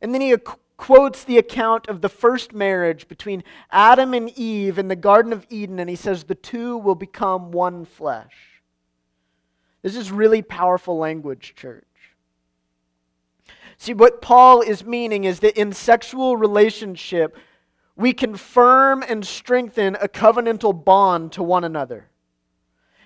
And 0.02 0.14
then 0.14 0.22
he 0.22 0.36
quotes 0.78 1.24
the 1.24 1.38
account 1.38 1.88
of 1.88 2.02
the 2.02 2.10
first 2.10 2.54
marriage 2.54 3.08
between 3.08 3.44
Adam 3.70 4.14
and 4.14 4.30
Eve 4.38 4.80
in 4.80 4.88
the 4.88 4.96
Garden 4.96 5.34
of 5.34 5.46
Eden, 5.50 5.80
and 5.80 5.90
he 5.90 5.96
says, 5.96 6.24
The 6.24 6.36
two 6.36 6.78
will 6.78 6.96
become 6.96 7.52
one 7.52 7.86
flesh. 7.86 8.62
This 9.82 9.96
is 9.96 10.12
really 10.12 10.42
powerful 10.42 10.98
language, 10.98 11.54
church. 11.56 11.86
See, 13.78 13.94
what 13.94 14.22
Paul 14.22 14.62
is 14.62 14.86
meaning 14.86 15.24
is 15.24 15.40
that 15.40 15.60
in 15.60 15.74
sexual 15.74 16.38
relationship, 16.38 17.36
we 17.96 18.14
confirm 18.14 19.04
and 19.04 19.26
strengthen 19.26 19.96
a 19.96 20.08
covenantal 20.08 20.86
bond 20.86 21.32
to 21.34 21.44
one 21.44 21.64
another. 21.64 22.11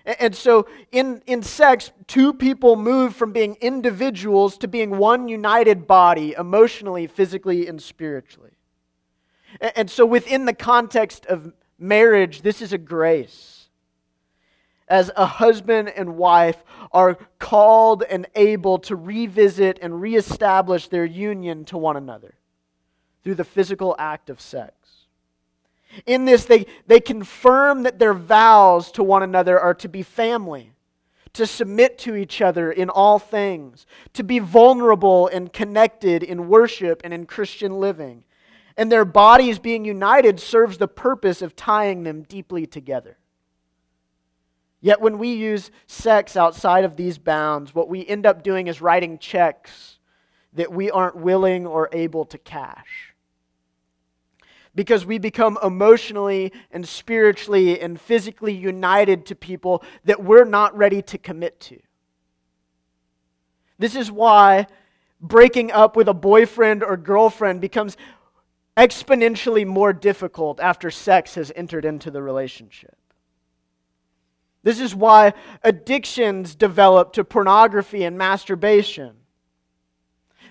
And 0.06 0.36
so 0.36 0.68
in, 0.92 1.24
in 1.26 1.42
sex, 1.42 1.92
two 2.06 2.34
people 2.34 2.76
move 2.76 3.16
from 3.16 3.32
being 3.32 3.56
individuals 3.60 4.58
to 4.60 4.68
being 4.68 4.98
one 4.98 5.28
united 5.28 5.88
body, 5.88 6.36
emotionally, 6.38 7.08
physically, 7.08 7.68
and 7.68 7.82
spiritually. 7.82 8.52
And 9.76 9.90
so 9.90 10.06
within 10.06 10.46
the 10.46 10.54
context 10.54 11.26
of 11.26 11.54
marriage, 11.80 12.44
this 12.44 12.62
is 12.62 12.72
a 12.72 12.78
grace. 12.78 13.70
As 14.88 15.10
a 15.16 15.26
husband 15.26 15.90
and 15.90 16.16
wife 16.18 16.64
are 16.92 17.18
called 17.40 18.04
and 18.04 18.28
able 18.36 18.78
to 18.80 18.96
revisit 18.96 19.80
and 19.82 20.00
reestablish 20.00 20.88
their 20.90 21.06
union 21.06 21.66
to 21.66 21.78
one 21.80 21.98
another 21.98 22.36
through 23.24 23.36
the 23.36 23.44
physical 23.44 23.96
act 23.98 24.30
of 24.30 24.40
sex. 24.40 24.75
In 26.06 26.26
this, 26.26 26.46
they, 26.46 26.66
they 26.88 27.00
confirm 27.00 27.84
that 27.84 28.00
their 28.00 28.14
vows 28.14 28.92
to 28.94 29.04
one 29.04 29.24
another 29.24 29.60
are 29.60 29.74
to 29.76 29.88
be 29.88 30.04
family, 30.04 30.72
to 31.34 31.46
submit 31.46 31.98
to 32.00 32.16
each 32.16 32.42
other 32.42 32.72
in 32.72 32.90
all 32.90 33.20
things, 33.20 33.86
to 34.14 34.24
be 34.24 34.40
vulnerable 34.40 35.28
and 35.28 35.52
connected 35.52 36.24
in 36.24 36.48
worship 36.48 37.02
and 37.04 37.14
in 37.14 37.26
Christian 37.26 37.80
living. 37.80 38.24
And 38.78 38.92
their 38.92 39.06
bodies 39.06 39.60
being 39.60 39.86
united 39.86 40.40
serves 40.40 40.78
the 40.78 40.88
purpose 40.88 41.42
of 41.42 41.56
tying 41.56 42.04
them 42.04 42.24
deeply 42.24 42.66
together. 42.66 43.18
Yet, 44.82 45.02
when 45.02 45.18
we 45.18 45.34
use 45.34 45.72
sex 45.88 46.38
outside 46.38 46.84
of 46.84 46.96
these 46.96 47.18
bounds, 47.18 47.74
what 47.74 47.90
we 47.90 48.06
end 48.06 48.26
up 48.26 48.44
doing 48.44 48.68
is 48.68 48.82
writing 48.82 49.18
checks 49.18 49.98
that 50.54 50.72
we 50.72 50.92
aren't 50.92 51.16
willing 51.16 51.66
or 51.66 51.90
able 51.92 52.26
to 52.26 52.38
cash 52.38 53.15
because 54.76 55.06
we 55.06 55.18
become 55.18 55.58
emotionally 55.64 56.52
and 56.72 56.88
spiritually 56.88 57.80
and 57.80 58.00
physically 58.00 58.54
united 58.54 59.26
to 59.26 59.36
people 59.36 59.84
that 60.04 60.24
we're 60.24 60.46
not 60.46 60.78
ready 60.78 61.02
to 61.02 61.18
commit 61.18 61.60
to. 61.62 61.80
This 63.80 63.96
is 63.96 64.12
why 64.12 64.68
breaking 65.22 65.72
up 65.72 65.96
with 65.96 66.08
a 66.08 66.14
boyfriend 66.14 66.84
or 66.84 66.98
girlfriend 66.98 67.62
becomes 67.62 67.98
exponentially 68.78 69.66
more 69.66 69.94
difficult 69.94 70.60
after 70.60 70.92
sex 70.92 71.36
has 71.36 71.52
entered 71.56 71.86
into 71.86 72.12
the 72.12 72.22
relationship. 72.22 72.96
This 74.64 74.80
is 74.80 74.96
why 74.96 75.34
addictions 75.64 76.56
develop 76.56 77.14
to 77.14 77.24
pornography 77.24 78.04
and 78.04 78.18
masturbation. 78.18 79.16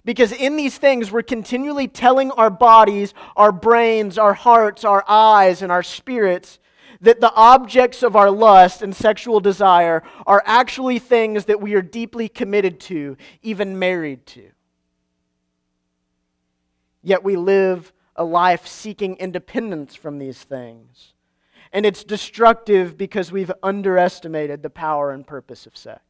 Because 0.05 0.33
in 0.33 0.57
these 0.57 0.77
things, 0.77 1.11
we're 1.11 1.23
continually 1.23 1.89
telling 1.89 2.31
our 2.33 2.51
bodies, 2.51 3.15
our 3.37 3.53
brains, 3.53 4.19
our 4.19 4.35
hearts, 4.35 4.85
our 4.85 5.05
eyes, 5.09 5.63
and 5.63 5.73
our 5.73 5.83
spirits 5.83 6.59
that 7.01 7.21
the 7.21 7.33
objects 7.35 8.03
of 8.03 8.17
our 8.17 8.31
lust 8.31 8.83
and 8.83 8.95
sexual 8.95 9.41
desire 9.41 10.03
are 10.27 10.43
actually 10.47 10.99
things 10.99 11.47
that 11.47 11.61
we 11.61 11.75
are 11.75 11.83
deeply 11.83 12.29
committed 12.29 12.81
to, 12.81 13.17
even 13.43 13.79
married 13.79 14.27
to. 14.27 14.51
Yet 17.03 17.23
we 17.23 17.37
live 17.37 17.93
a 18.17 18.25
life 18.25 18.67
seeking 18.67 19.17
independence 19.17 19.95
from 19.95 20.19
these 20.19 20.43
things. 20.43 21.13
And 21.73 21.85
it's 21.85 22.05
destructive 22.05 22.97
because 22.97 23.33
we've 23.33 23.53
underestimated 23.63 24.63
the 24.63 24.71
power 24.71 25.11
and 25.11 25.27
purpose 25.27 25.67
of 25.67 25.77
sex. 25.77 26.04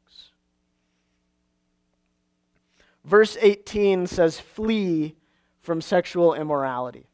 Verse 3.04 3.36
18 3.40 4.06
says, 4.06 4.40
Flee 4.40 5.16
from 5.60 5.80
sexual 5.80 6.34
immorality. 6.34 7.08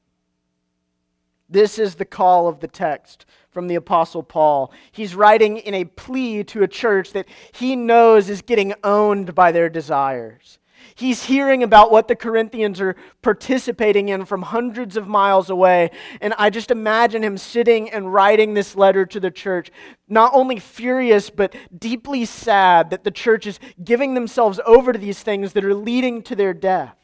This 1.48 1.80
is 1.80 1.96
the 1.96 2.04
call 2.04 2.46
of 2.46 2.60
the 2.60 2.68
text 2.68 3.26
from 3.50 3.66
the 3.66 3.74
Apostle 3.74 4.22
Paul. 4.22 4.72
He's 4.92 5.16
writing 5.16 5.56
in 5.56 5.74
a 5.74 5.84
plea 5.84 6.44
to 6.44 6.62
a 6.62 6.68
church 6.68 7.12
that 7.12 7.26
he 7.50 7.74
knows 7.74 8.28
is 8.28 8.40
getting 8.40 8.72
owned 8.84 9.34
by 9.34 9.50
their 9.50 9.68
desires. 9.68 10.59
He's 11.00 11.24
hearing 11.24 11.62
about 11.62 11.90
what 11.90 12.08
the 12.08 12.14
Corinthians 12.14 12.78
are 12.78 12.94
participating 13.22 14.10
in 14.10 14.26
from 14.26 14.42
hundreds 14.42 14.98
of 14.98 15.08
miles 15.08 15.48
away. 15.48 15.92
And 16.20 16.34
I 16.36 16.50
just 16.50 16.70
imagine 16.70 17.24
him 17.24 17.38
sitting 17.38 17.88
and 17.88 18.12
writing 18.12 18.52
this 18.52 18.76
letter 18.76 19.06
to 19.06 19.18
the 19.18 19.30
church, 19.30 19.70
not 20.08 20.30
only 20.34 20.58
furious, 20.58 21.30
but 21.30 21.56
deeply 21.76 22.26
sad 22.26 22.90
that 22.90 23.04
the 23.04 23.10
church 23.10 23.46
is 23.46 23.58
giving 23.82 24.12
themselves 24.12 24.60
over 24.66 24.92
to 24.92 24.98
these 24.98 25.22
things 25.22 25.54
that 25.54 25.64
are 25.64 25.74
leading 25.74 26.22
to 26.24 26.36
their 26.36 26.52
death. 26.52 26.94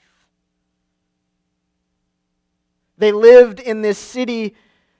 They 2.99 3.13
lived 3.13 3.61
in 3.61 3.81
this 3.81 3.97
city 3.97 4.57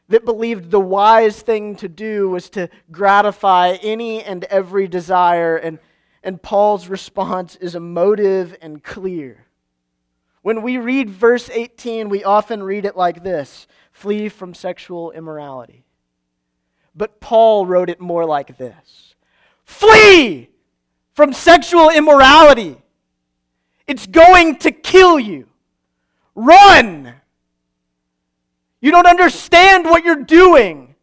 that 0.09 0.25
believed 0.25 0.71
the 0.71 0.81
wise 0.81 1.43
thing 1.43 1.77
to 1.77 1.89
do 1.89 2.31
was 2.31 2.49
to 2.51 2.71
gratify 2.91 3.73
any 3.83 4.23
and 4.23 4.45
every 4.45 4.89
desire 4.89 5.59
and 5.59 5.81
and 6.27 6.43
Paul's 6.43 6.89
response 6.89 7.55
is 7.55 7.77
emotive 7.77 8.57
and 8.61 8.83
clear. 8.83 9.47
When 10.43 10.61
we 10.61 10.77
read 10.77 11.09
verse 11.09 11.49
18, 11.49 12.09
we 12.09 12.25
often 12.25 12.65
read 12.65 12.85
it 12.85 12.97
like 12.97 13.23
this 13.23 13.69
flee 13.93 14.29
from 14.29 14.53
sexual 14.53 15.13
immorality. 15.13 15.85
But 16.97 17.21
Paul 17.21 17.65
wrote 17.65 17.89
it 17.89 18.01
more 18.01 18.25
like 18.25 18.59
this 18.59 19.15
Flee 19.65 20.51
from 21.15 21.33
sexual 21.33 21.91
immorality. 21.91 22.77
It's 23.87 24.09
going 24.09 24.57
to 24.59 24.73
kill 24.73 25.21
you. 25.21 25.47
Run. 26.35 27.15
You 28.81 28.91
don't 28.91 29.07
understand 29.07 29.85
what 29.85 30.05
you're 30.05 30.25
doing. 30.25 30.96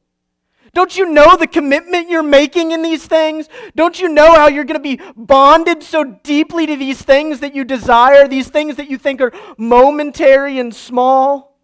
Don't 0.74 0.98
you 0.98 1.08
know 1.08 1.38
the 1.38 1.46
commitment 1.46 2.10
you're 2.10 2.24
making 2.24 2.72
in 2.72 2.82
these 2.82 3.06
things? 3.06 3.48
Don't 3.76 4.00
you 4.00 4.10
know 4.10 4.34
how 4.34 4.48
you're 4.48 4.64
going 4.64 4.82
to 4.82 4.98
be 4.98 5.00
bonded 5.16 5.84
so 5.84 6.04
deeply 6.04 6.66
to 6.66 6.76
these 6.76 7.02
things 7.02 7.42
that 7.42 7.54
you 7.54 7.64
desire, 7.64 8.28
these 8.28 8.50
things 8.50 8.78
that 8.78 8.90
you 8.90 8.98
think 8.98 9.22
are 9.22 9.32
momentary 9.58 10.60
and 10.60 10.74
small? 10.74 11.56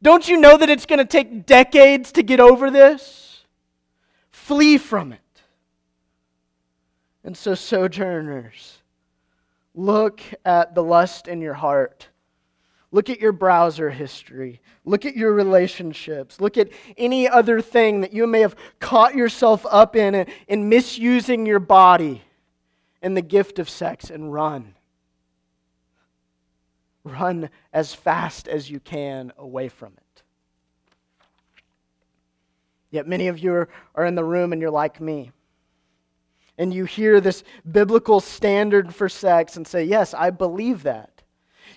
Don't 0.00 0.28
you 0.28 0.40
know 0.40 0.56
that 0.56 0.70
it's 0.70 0.86
going 0.86 1.00
to 1.00 1.04
take 1.04 1.44
decades 1.44 2.12
to 2.12 2.22
get 2.22 2.38
over 2.38 2.70
this? 2.70 3.44
Flee 4.30 4.78
from 4.78 5.12
it. 5.12 5.20
And 7.24 7.36
so, 7.36 7.56
sojourners, 7.56 8.78
look 9.74 10.20
at 10.44 10.76
the 10.76 10.84
lust 10.84 11.26
in 11.26 11.40
your 11.40 11.54
heart 11.54 12.08
Look 12.92 13.10
at 13.10 13.20
your 13.20 13.32
browser 13.32 13.90
history. 13.90 14.60
Look 14.84 15.04
at 15.04 15.16
your 15.16 15.32
relationships. 15.32 16.40
Look 16.40 16.56
at 16.56 16.70
any 16.96 17.28
other 17.28 17.60
thing 17.60 18.00
that 18.00 18.12
you 18.12 18.26
may 18.26 18.40
have 18.40 18.56
caught 18.78 19.14
yourself 19.14 19.66
up 19.68 19.96
in 19.96 20.26
in 20.46 20.68
misusing 20.68 21.46
your 21.46 21.58
body 21.58 22.22
and 23.02 23.16
the 23.16 23.22
gift 23.22 23.58
of 23.58 23.68
sex 23.68 24.08
and 24.08 24.32
run. 24.32 24.74
Run 27.02 27.50
as 27.72 27.94
fast 27.94 28.48
as 28.48 28.70
you 28.70 28.80
can 28.80 29.32
away 29.36 29.68
from 29.68 29.92
it. 29.96 30.22
Yet 32.90 33.06
many 33.06 33.28
of 33.28 33.38
you 33.38 33.66
are 33.94 34.06
in 34.06 34.14
the 34.14 34.24
room 34.24 34.52
and 34.52 34.62
you're 34.62 34.70
like 34.70 35.00
me. 35.00 35.32
And 36.56 36.72
you 36.72 36.84
hear 36.84 37.20
this 37.20 37.44
biblical 37.70 38.20
standard 38.20 38.94
for 38.94 39.08
sex 39.08 39.56
and 39.56 39.66
say, 39.66 39.84
Yes, 39.84 40.14
I 40.14 40.30
believe 40.30 40.84
that 40.84 41.15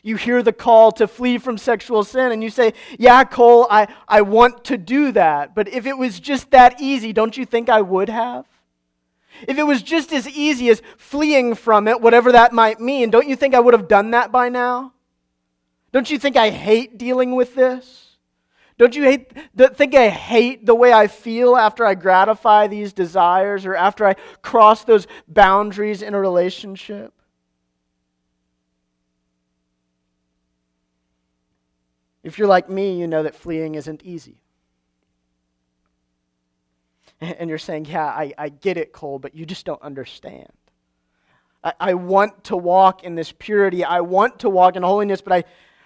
you 0.03 0.15
hear 0.15 0.41
the 0.41 0.53
call 0.53 0.91
to 0.93 1.07
flee 1.07 1.37
from 1.37 1.57
sexual 1.57 2.03
sin 2.03 2.31
and 2.31 2.43
you 2.43 2.49
say, 2.49 2.73
Yeah, 2.97 3.23
Cole, 3.23 3.67
I, 3.69 3.87
I 4.07 4.21
want 4.21 4.65
to 4.65 4.77
do 4.77 5.11
that. 5.13 5.55
But 5.55 5.67
if 5.67 5.85
it 5.85 5.97
was 5.97 6.19
just 6.19 6.51
that 6.51 6.81
easy, 6.81 7.13
don't 7.13 7.37
you 7.37 7.45
think 7.45 7.69
I 7.69 7.81
would 7.81 8.09
have? 8.09 8.45
If 9.47 9.57
it 9.57 9.63
was 9.63 9.81
just 9.81 10.11
as 10.11 10.27
easy 10.27 10.69
as 10.69 10.81
fleeing 10.97 11.55
from 11.55 11.87
it, 11.87 12.01
whatever 12.01 12.31
that 12.33 12.51
might 12.51 12.79
mean, 12.79 13.09
don't 13.09 13.27
you 13.27 13.35
think 13.35 13.55
I 13.55 13.59
would 13.59 13.73
have 13.73 13.87
done 13.87 14.11
that 14.11 14.31
by 14.31 14.49
now? 14.49 14.93
Don't 15.91 16.09
you 16.09 16.19
think 16.19 16.35
I 16.35 16.49
hate 16.49 16.97
dealing 16.97 17.35
with 17.35 17.55
this? 17.55 18.09
Don't 18.77 18.95
you 18.95 19.03
hate, 19.03 19.33
think 19.75 19.93
I 19.93 20.07
hate 20.07 20.65
the 20.65 20.75
way 20.75 20.93
I 20.93 21.07
feel 21.07 21.57
after 21.57 21.85
I 21.85 21.95
gratify 21.95 22.67
these 22.67 22.93
desires 22.93 23.65
or 23.65 23.75
after 23.75 24.05
I 24.05 24.15
cross 24.41 24.85
those 24.85 25.05
boundaries 25.27 26.01
in 26.01 26.13
a 26.13 26.19
relationship? 26.19 27.13
If 32.29 32.37
you're 32.37 32.47
like 32.47 32.69
me, 32.69 32.95
you 32.95 33.07
know 33.07 33.23
that 33.23 33.33
fleeing 33.33 33.73
isn't 33.73 34.03
easy. 34.03 34.43
And 37.19 37.49
you're 37.49 37.57
saying, 37.57 37.85
Yeah, 37.85 38.05
I, 38.05 38.31
I 38.37 38.49
get 38.49 38.77
it, 38.77 38.93
Cole, 38.93 39.17
but 39.17 39.33
you 39.33 39.47
just 39.47 39.65
don't 39.65 39.81
understand. 39.81 40.51
I, 41.63 41.73
I 41.79 41.93
want 41.95 42.43
to 42.45 42.55
walk 42.55 43.03
in 43.03 43.15
this 43.15 43.33
purity. 43.39 43.83
I 43.83 44.01
want 44.01 44.37
to 44.39 44.49
walk 44.49 44.75
in 44.75 44.83
holiness, 44.83 45.21
but 45.21 45.33
I, 45.33 45.43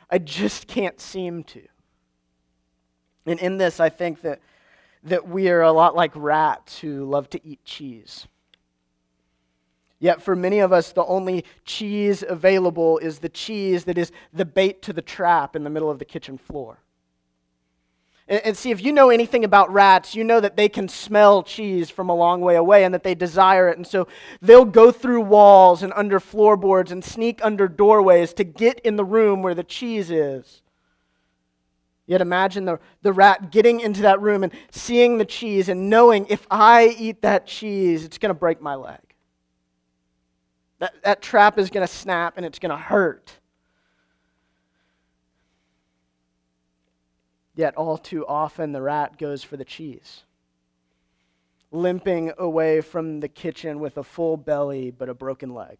I 0.09 0.17
just 0.17 0.67
can't 0.67 1.00
seem 1.00 1.45
to. 1.45 1.62
And 3.25 3.39
in 3.39 3.57
this, 3.57 3.79
I 3.79 3.88
think 3.88 4.21
that, 4.23 4.41
that 5.03 5.25
we 5.25 5.50
are 5.50 5.62
a 5.62 5.71
lot 5.71 5.95
like 5.95 6.12
rats 6.13 6.77
who 6.77 7.05
love 7.05 7.29
to 7.29 7.47
eat 7.47 7.63
cheese. 7.63 8.27
Yet 10.03 10.22
for 10.22 10.36
many 10.36 10.60
of 10.60 10.74
us, 10.74 10.91
the 10.91 11.05
only 11.05 11.45
cheese 11.63 12.25
available 12.27 12.98
is 12.98 13.19
the 13.19 13.29
cheese 13.29 13.86
that 13.86 13.98
is 13.98 14.12
the 14.33 14.43
bait 14.43 14.81
to 14.81 14.91
the 14.91 15.01
trap 15.01 15.55
in 15.55 15.63
the 15.63 15.69
middle 15.69 15.89
of 15.89 15.98
the 15.98 16.03
kitchen 16.03 16.38
floor. 16.38 16.79
And, 18.27 18.57
see, 18.57 18.72
if 18.72 18.83
you 18.83 18.91
know 18.91 19.12
anything 19.12 19.45
about 19.45 19.72
rats, 19.72 20.13
you 20.13 20.25
know 20.25 20.41
that 20.41 20.57
they 20.57 20.67
can 20.67 20.89
smell 20.89 21.41
cheese 21.41 21.89
from 21.89 22.10
a 22.10 22.15
long 22.15 22.41
way 22.41 22.57
away 22.57 22.83
and 22.83 22.93
that 22.93 23.03
they 23.03 23.15
desire 23.15 23.69
it. 23.69 23.77
And 23.77 23.88
so 23.88 24.10
they'll 24.41 24.65
go 24.65 24.91
through 24.91 25.22
walls 25.22 25.83
and 25.83 25.93
under 25.95 26.19
floorboards 26.19 26.91
and 26.91 27.01
sneak 27.01 27.39
under 27.41 27.69
doorways 27.69 28.33
to 28.33 28.43
get 28.43 28.81
in 28.81 28.98
the 28.98 29.05
room 29.05 29.41
where 29.41 29.55
the 29.55 29.63
cheese 29.63 30.12
is. 30.12 30.63
Yet 32.07 32.19
imagine 32.19 32.65
the, 32.65 32.81
the 33.03 33.13
rat 33.13 33.51
getting 33.51 33.79
into 33.79 34.01
that 34.01 34.19
room 34.19 34.43
and 34.43 34.51
seeing 34.69 35.17
the 35.17 35.24
cheese 35.24 35.69
and 35.69 35.89
knowing 35.89 36.25
if 36.27 36.45
I 36.51 36.94
eat 37.00 37.22
that 37.22 37.48
cheese, 37.48 38.03
it's 38.03 38.18
going 38.18 38.31
to 38.31 38.37
break 38.37 38.61
my 38.61 38.75
leg. 38.75 39.00
That, 40.83 41.01
that 41.03 41.22
trap 41.22 41.57
is 41.57 41.69
going 41.69 41.87
to 41.87 41.93
snap 41.93 42.33
and 42.35 42.46
it's 42.46 42.59
going 42.59 42.72
to 42.72 42.75
hurt. 42.75 43.31
Yet, 47.55 47.77
all 47.77 47.98
too 47.98 48.27
often, 48.27 48.74
the 48.74 48.81
rat 48.81 49.17
goes 49.17 49.46
for 49.46 49.55
the 49.55 49.63
cheese, 49.63 50.24
limping 51.72 52.33
away 52.37 52.81
from 52.81 53.22
the 53.22 53.29
kitchen 53.29 53.79
with 53.79 53.98
a 53.98 54.03
full 54.03 54.35
belly 54.35 54.91
but 54.91 55.07
a 55.07 55.13
broken 55.13 55.53
leg. 55.53 55.77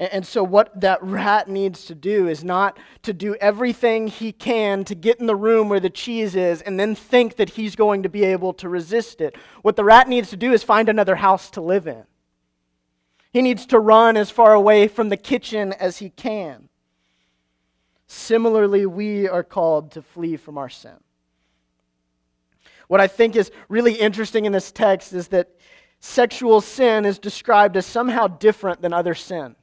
And 0.00 0.26
so, 0.26 0.42
what 0.42 0.80
that 0.80 1.02
rat 1.02 1.46
needs 1.46 1.84
to 1.84 1.94
do 1.94 2.26
is 2.26 2.42
not 2.42 2.78
to 3.02 3.12
do 3.12 3.34
everything 3.34 4.06
he 4.06 4.32
can 4.32 4.82
to 4.84 4.94
get 4.94 5.20
in 5.20 5.26
the 5.26 5.36
room 5.36 5.68
where 5.68 5.78
the 5.78 5.90
cheese 5.90 6.34
is 6.34 6.62
and 6.62 6.80
then 6.80 6.94
think 6.94 7.36
that 7.36 7.50
he's 7.50 7.76
going 7.76 8.02
to 8.04 8.08
be 8.08 8.24
able 8.24 8.54
to 8.54 8.70
resist 8.70 9.20
it. 9.20 9.36
What 9.60 9.76
the 9.76 9.84
rat 9.84 10.08
needs 10.08 10.30
to 10.30 10.38
do 10.38 10.52
is 10.52 10.62
find 10.62 10.88
another 10.88 11.16
house 11.16 11.50
to 11.50 11.60
live 11.60 11.86
in. 11.86 12.04
He 13.30 13.42
needs 13.42 13.66
to 13.66 13.78
run 13.78 14.16
as 14.16 14.30
far 14.30 14.54
away 14.54 14.88
from 14.88 15.10
the 15.10 15.18
kitchen 15.18 15.74
as 15.74 15.98
he 15.98 16.08
can. 16.08 16.70
Similarly, 18.06 18.86
we 18.86 19.28
are 19.28 19.44
called 19.44 19.92
to 19.92 20.02
flee 20.02 20.38
from 20.38 20.56
our 20.56 20.70
sin. 20.70 20.96
What 22.88 23.02
I 23.02 23.06
think 23.06 23.36
is 23.36 23.52
really 23.68 23.92
interesting 23.92 24.46
in 24.46 24.52
this 24.52 24.72
text 24.72 25.12
is 25.12 25.28
that 25.28 25.50
sexual 26.00 26.62
sin 26.62 27.04
is 27.04 27.18
described 27.18 27.76
as 27.76 27.84
somehow 27.84 28.28
different 28.28 28.80
than 28.80 28.94
other 28.94 29.14
sin. 29.14 29.56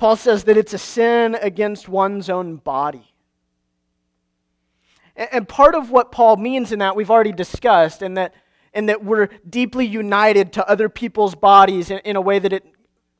Paul 0.00 0.16
says 0.16 0.44
that 0.44 0.56
it's 0.56 0.72
a 0.72 0.78
sin 0.78 1.34
against 1.42 1.86
one's 1.86 2.30
own 2.30 2.56
body. 2.56 3.12
And 5.14 5.46
part 5.46 5.74
of 5.74 5.90
what 5.90 6.10
Paul 6.10 6.38
means 6.38 6.72
in 6.72 6.78
that 6.78 6.96
we've 6.96 7.10
already 7.10 7.32
discussed, 7.32 8.00
and 8.00 8.16
that, 8.16 8.32
and 8.72 8.88
that 8.88 9.04
we're 9.04 9.28
deeply 9.46 9.84
united 9.84 10.54
to 10.54 10.66
other 10.66 10.88
people's 10.88 11.34
bodies 11.34 11.90
in, 11.90 11.98
in 11.98 12.16
a 12.16 12.20
way 12.22 12.38
that 12.38 12.50
it 12.50 12.64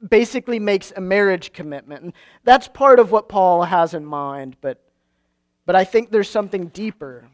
basically 0.08 0.58
makes 0.58 0.90
a 0.96 1.02
marriage 1.02 1.52
commitment. 1.52 2.02
And 2.02 2.12
that's 2.44 2.66
part 2.66 2.98
of 2.98 3.12
what 3.12 3.28
Paul 3.28 3.64
has 3.64 3.92
in 3.92 4.06
mind, 4.06 4.56
but, 4.62 4.82
but 5.66 5.76
I 5.76 5.84
think 5.84 6.10
there's 6.10 6.30
something 6.30 6.68
deeper. 6.68 7.28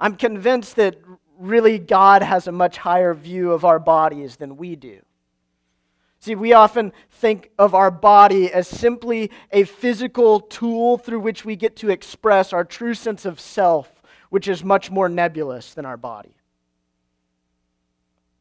I'm 0.00 0.16
convinced 0.16 0.76
that 0.76 0.96
really 1.38 1.78
God 1.78 2.22
has 2.22 2.46
a 2.46 2.52
much 2.52 2.78
higher 2.78 3.12
view 3.12 3.52
of 3.52 3.66
our 3.66 3.78
bodies 3.78 4.36
than 4.36 4.56
we 4.56 4.74
do. 4.74 5.02
See, 6.18 6.34
we 6.34 6.52
often 6.52 6.92
think 7.10 7.50
of 7.58 7.74
our 7.74 7.90
body 7.90 8.52
as 8.52 8.66
simply 8.66 9.30
a 9.52 9.64
physical 9.64 10.40
tool 10.40 10.98
through 10.98 11.20
which 11.20 11.44
we 11.44 11.56
get 11.56 11.76
to 11.76 11.90
express 11.90 12.52
our 12.52 12.64
true 12.64 12.94
sense 12.94 13.24
of 13.24 13.38
self, 13.38 14.02
which 14.30 14.48
is 14.48 14.64
much 14.64 14.90
more 14.90 15.08
nebulous 15.08 15.74
than 15.74 15.84
our 15.84 15.96
body. 15.96 16.34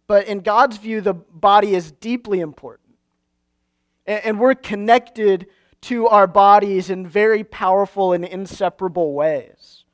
But 0.07 0.27
in 0.27 0.39
God's 0.41 0.77
view, 0.77 1.01
the 1.01 1.13
body 1.13 1.75
is 1.75 1.91
deeply 1.91 2.39
important. 2.39 2.95
And 4.05 4.39
we're 4.39 4.55
connected 4.55 5.47
to 5.81 6.07
our 6.07 6.27
bodies 6.27 6.89
in 6.89 7.07
very 7.07 7.43
powerful 7.43 8.13
and 8.13 8.25
inseparable 8.25 9.13
ways. 9.13 9.84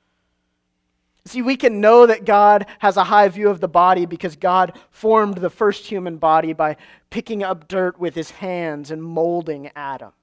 See, 1.26 1.42
we 1.42 1.56
can 1.56 1.82
know 1.82 2.08
that 2.08 2.26
God 2.26 2.66
has 2.80 2.98
a 2.98 3.04
high 3.04 3.28
view 3.28 3.50
of 3.50 3.60
the 3.60 3.68
body 3.68 4.06
because 4.06 4.36
God 4.36 4.78
formed 4.90 5.38
the 5.38 5.52
first 5.52 5.86
human 5.86 6.18
body 6.18 6.54
by 6.54 6.78
picking 7.10 7.44
up 7.44 7.68
dirt 7.68 8.00
with 8.00 8.16
his 8.16 8.32
hands 8.32 8.90
and 8.90 9.04
molding 9.04 9.70
Adam. 9.76 10.14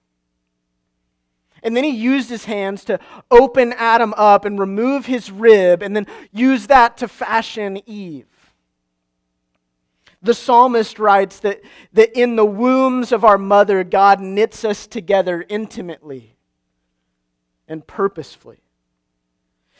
And 1.62 1.76
then 1.76 1.84
he 1.84 1.90
used 1.90 2.30
his 2.30 2.44
hands 2.44 2.84
to 2.86 2.98
open 3.30 3.72
Adam 3.74 4.12
up 4.16 4.44
and 4.44 4.58
remove 4.58 5.06
his 5.06 5.30
rib, 5.30 5.82
and 5.82 5.94
then 5.94 6.06
use 6.32 6.66
that 6.68 6.96
to 6.98 7.08
fashion 7.08 7.80
Eve. 7.86 8.26
The 10.20 10.34
psalmist 10.34 10.98
writes 10.98 11.40
that, 11.40 11.60
that 11.92 12.18
in 12.18 12.36
the 12.36 12.44
wombs 12.44 13.12
of 13.12 13.24
our 13.24 13.38
mother, 13.38 13.84
God 13.84 14.20
knits 14.20 14.64
us 14.64 14.86
together 14.86 15.44
intimately 15.48 16.36
and 17.68 17.86
purposefully. 17.86 18.60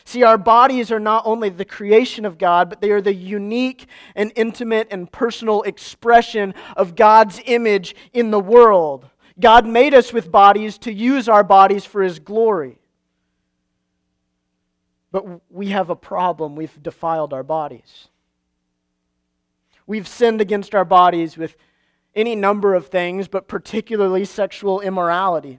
See, 0.09 0.23
our 0.23 0.39
bodies 0.39 0.91
are 0.91 0.99
not 0.99 1.27
only 1.27 1.51
the 1.51 1.67
creation 1.67 2.25
of 2.25 2.39
God, 2.39 2.71
but 2.71 2.81
they 2.81 2.93
are 2.93 3.03
the 3.03 3.13
unique 3.13 3.85
and 4.15 4.33
intimate 4.37 4.89
and 4.91 5.13
personal 5.13 5.61
expression 5.65 6.55
of 6.79 6.97
God's 6.97 7.43
image 7.45 7.95
in 8.15 8.31
the 8.31 8.41
world. 8.41 9.11
God 9.39 9.67
made 9.67 9.93
us 9.93 10.11
with 10.11 10.33
bodies 10.33 10.79
to 10.79 10.93
use 10.95 11.29
our 11.29 11.45
bodies 11.45 11.85
for 11.85 12.03
His 12.03 12.21
glory. 12.21 12.79
But 15.13 15.43
we 15.53 15.69
have 15.69 15.91
a 15.91 15.95
problem. 15.95 16.57
We've 16.57 16.83
defiled 16.83 17.35
our 17.35 17.43
bodies. 17.43 18.09
We've 19.87 20.09
sinned 20.09 20.41
against 20.41 20.75
our 20.75 20.87
bodies 20.87 21.37
with 21.37 21.55
any 22.15 22.35
number 22.35 22.73
of 22.73 22.87
things, 22.87 23.29
but 23.29 23.47
particularly 23.47 24.25
sexual 24.25 24.81
immorality. 24.81 25.59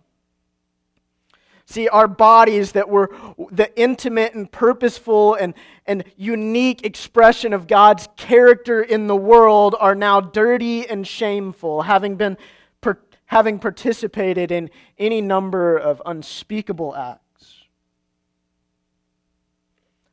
See, 1.70 1.88
our 1.88 2.08
bodies 2.08 2.72
that 2.72 2.90
were 2.90 3.12
the 3.52 3.72
intimate 3.80 4.34
and 4.34 4.52
purposeful 4.52 5.36
and, 5.36 5.54
and 5.86 6.04
unique 6.18 6.84
expression 6.84 7.54
of 7.54 7.68
God's 7.68 8.10
character 8.18 8.82
in 8.82 9.06
the 9.06 9.16
world 9.16 9.76
are 9.80 9.94
now 9.94 10.20
dirty 10.20 10.90
and 10.90 11.06
shameful, 11.06 11.84
having 11.84 12.16
been 12.16 12.40
per, 12.82 12.98
having 13.26 13.60
participated 13.60 14.52
in 14.52 14.72
any 14.98 15.22
number 15.22 15.78
of 15.78 16.02
unspeakable 16.08 16.96
acts. 16.96 17.68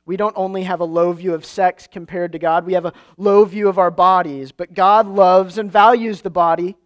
We 0.04 0.18
don't 0.18 0.36
only 0.36 0.64
have 0.64 0.80
a 0.80 0.84
low 0.84 1.14
view 1.14 1.32
of 1.32 1.46
sex 1.46 1.88
compared 1.90 2.32
to 2.32 2.38
God, 2.38 2.66
we 2.66 2.74
have 2.74 2.84
a 2.84 2.92
low 3.16 3.46
view 3.46 3.70
of 3.70 3.78
our 3.78 3.90
bodies. 3.90 4.52
But 4.52 4.74
God 4.74 5.06
loves 5.06 5.56
and 5.56 5.72
values 5.72 6.20
the 6.20 6.28
body. 6.28 6.76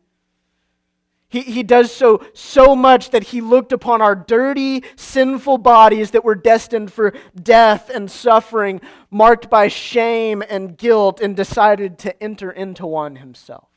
He, 1.31 1.41
he 1.41 1.63
does 1.63 1.91
so 1.91 2.23
so 2.35 2.77
much 2.77 3.11
that 3.11 3.25
he 3.25 3.41
looked 3.41 3.73
upon 3.73 4.03
our 4.03 4.15
dirty, 4.15 4.85
sinful 4.97 5.59
bodies 5.59 6.11
that 6.11 6.25
were 6.25 6.35
destined 6.35 6.93
for 6.93 7.15
death 7.41 7.89
and 7.89 8.11
suffering, 8.11 8.83
marked 9.11 9.49
by 9.49 9.69
shame 9.69 10.43
and 10.49 10.77
guilt, 10.77 11.21
and 11.21 11.35
decided 11.35 11.99
to 12.01 12.23
enter 12.23 12.51
into 12.51 12.87
one 12.87 13.17
himself. 13.17 13.69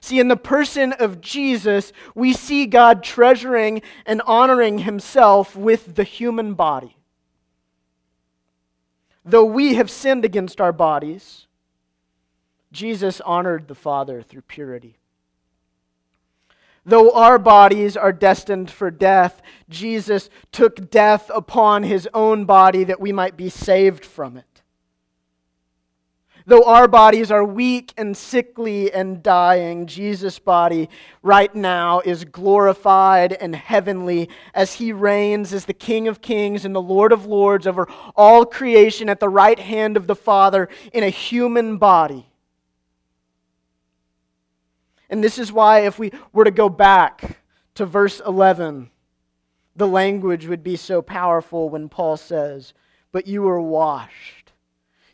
See, 0.00 0.20
in 0.20 0.28
the 0.28 0.36
person 0.36 0.92
of 0.92 1.20
Jesus, 1.20 1.92
we 2.14 2.32
see 2.32 2.66
God 2.66 3.02
treasuring 3.02 3.82
and 4.06 4.22
honoring 4.26 4.78
himself 4.78 5.56
with 5.56 5.96
the 5.96 6.04
human 6.04 6.54
body 6.54 6.98
though 9.28 9.44
we 9.44 9.74
have 9.74 9.90
sinned 9.90 10.24
against 10.24 10.60
our 10.60 10.72
bodies, 10.72 11.46
Jesus 12.72 13.20
honored 13.20 13.68
the 13.68 13.74
Father 13.74 14.22
through 14.22 14.42
purity. 14.42 14.97
Though 16.88 17.10
our 17.10 17.38
bodies 17.38 17.98
are 17.98 18.14
destined 18.14 18.70
for 18.70 18.90
death, 18.90 19.42
Jesus 19.68 20.30
took 20.52 20.90
death 20.90 21.30
upon 21.34 21.82
his 21.82 22.08
own 22.14 22.46
body 22.46 22.82
that 22.84 22.98
we 22.98 23.12
might 23.12 23.36
be 23.36 23.50
saved 23.50 24.06
from 24.06 24.38
it. 24.38 24.62
Though 26.46 26.64
our 26.64 26.88
bodies 26.88 27.30
are 27.30 27.44
weak 27.44 27.92
and 27.98 28.16
sickly 28.16 28.90
and 28.90 29.22
dying, 29.22 29.86
Jesus' 29.86 30.38
body 30.38 30.88
right 31.22 31.54
now 31.54 32.00
is 32.00 32.24
glorified 32.24 33.34
and 33.34 33.54
heavenly 33.54 34.30
as 34.54 34.72
he 34.72 34.90
reigns 34.94 35.52
as 35.52 35.66
the 35.66 35.74
King 35.74 36.08
of 36.08 36.22
kings 36.22 36.64
and 36.64 36.74
the 36.74 36.80
Lord 36.80 37.12
of 37.12 37.26
lords 37.26 37.66
over 37.66 37.86
all 38.16 38.46
creation 38.46 39.10
at 39.10 39.20
the 39.20 39.28
right 39.28 39.58
hand 39.58 39.98
of 39.98 40.06
the 40.06 40.16
Father 40.16 40.70
in 40.94 41.04
a 41.04 41.10
human 41.10 41.76
body. 41.76 42.24
And 45.10 45.22
this 45.22 45.38
is 45.38 45.52
why, 45.52 45.80
if 45.80 45.98
we 45.98 46.12
were 46.32 46.44
to 46.44 46.50
go 46.50 46.68
back 46.68 47.38
to 47.74 47.86
verse 47.86 48.20
11, 48.24 48.90
the 49.74 49.88
language 49.88 50.46
would 50.46 50.62
be 50.62 50.76
so 50.76 51.00
powerful 51.00 51.68
when 51.68 51.88
Paul 51.88 52.16
says, 52.16 52.74
But 53.12 53.26
you 53.26 53.42
were 53.42 53.60
washed 53.60 54.38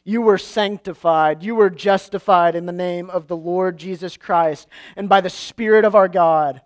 you 0.04 0.20
were 0.20 0.38
sanctified. 0.38 1.42
You 1.42 1.54
were 1.54 1.70
justified 1.70 2.54
in 2.54 2.66
the 2.66 2.72
name 2.72 3.08
of 3.08 3.26
the 3.26 3.36
Lord 3.36 3.78
Jesus 3.78 4.18
Christ 4.18 4.68
and 4.96 5.08
by 5.08 5.22
the 5.22 5.30
Spirit 5.30 5.86
of 5.86 5.94
our 5.94 6.08
God. 6.08 6.60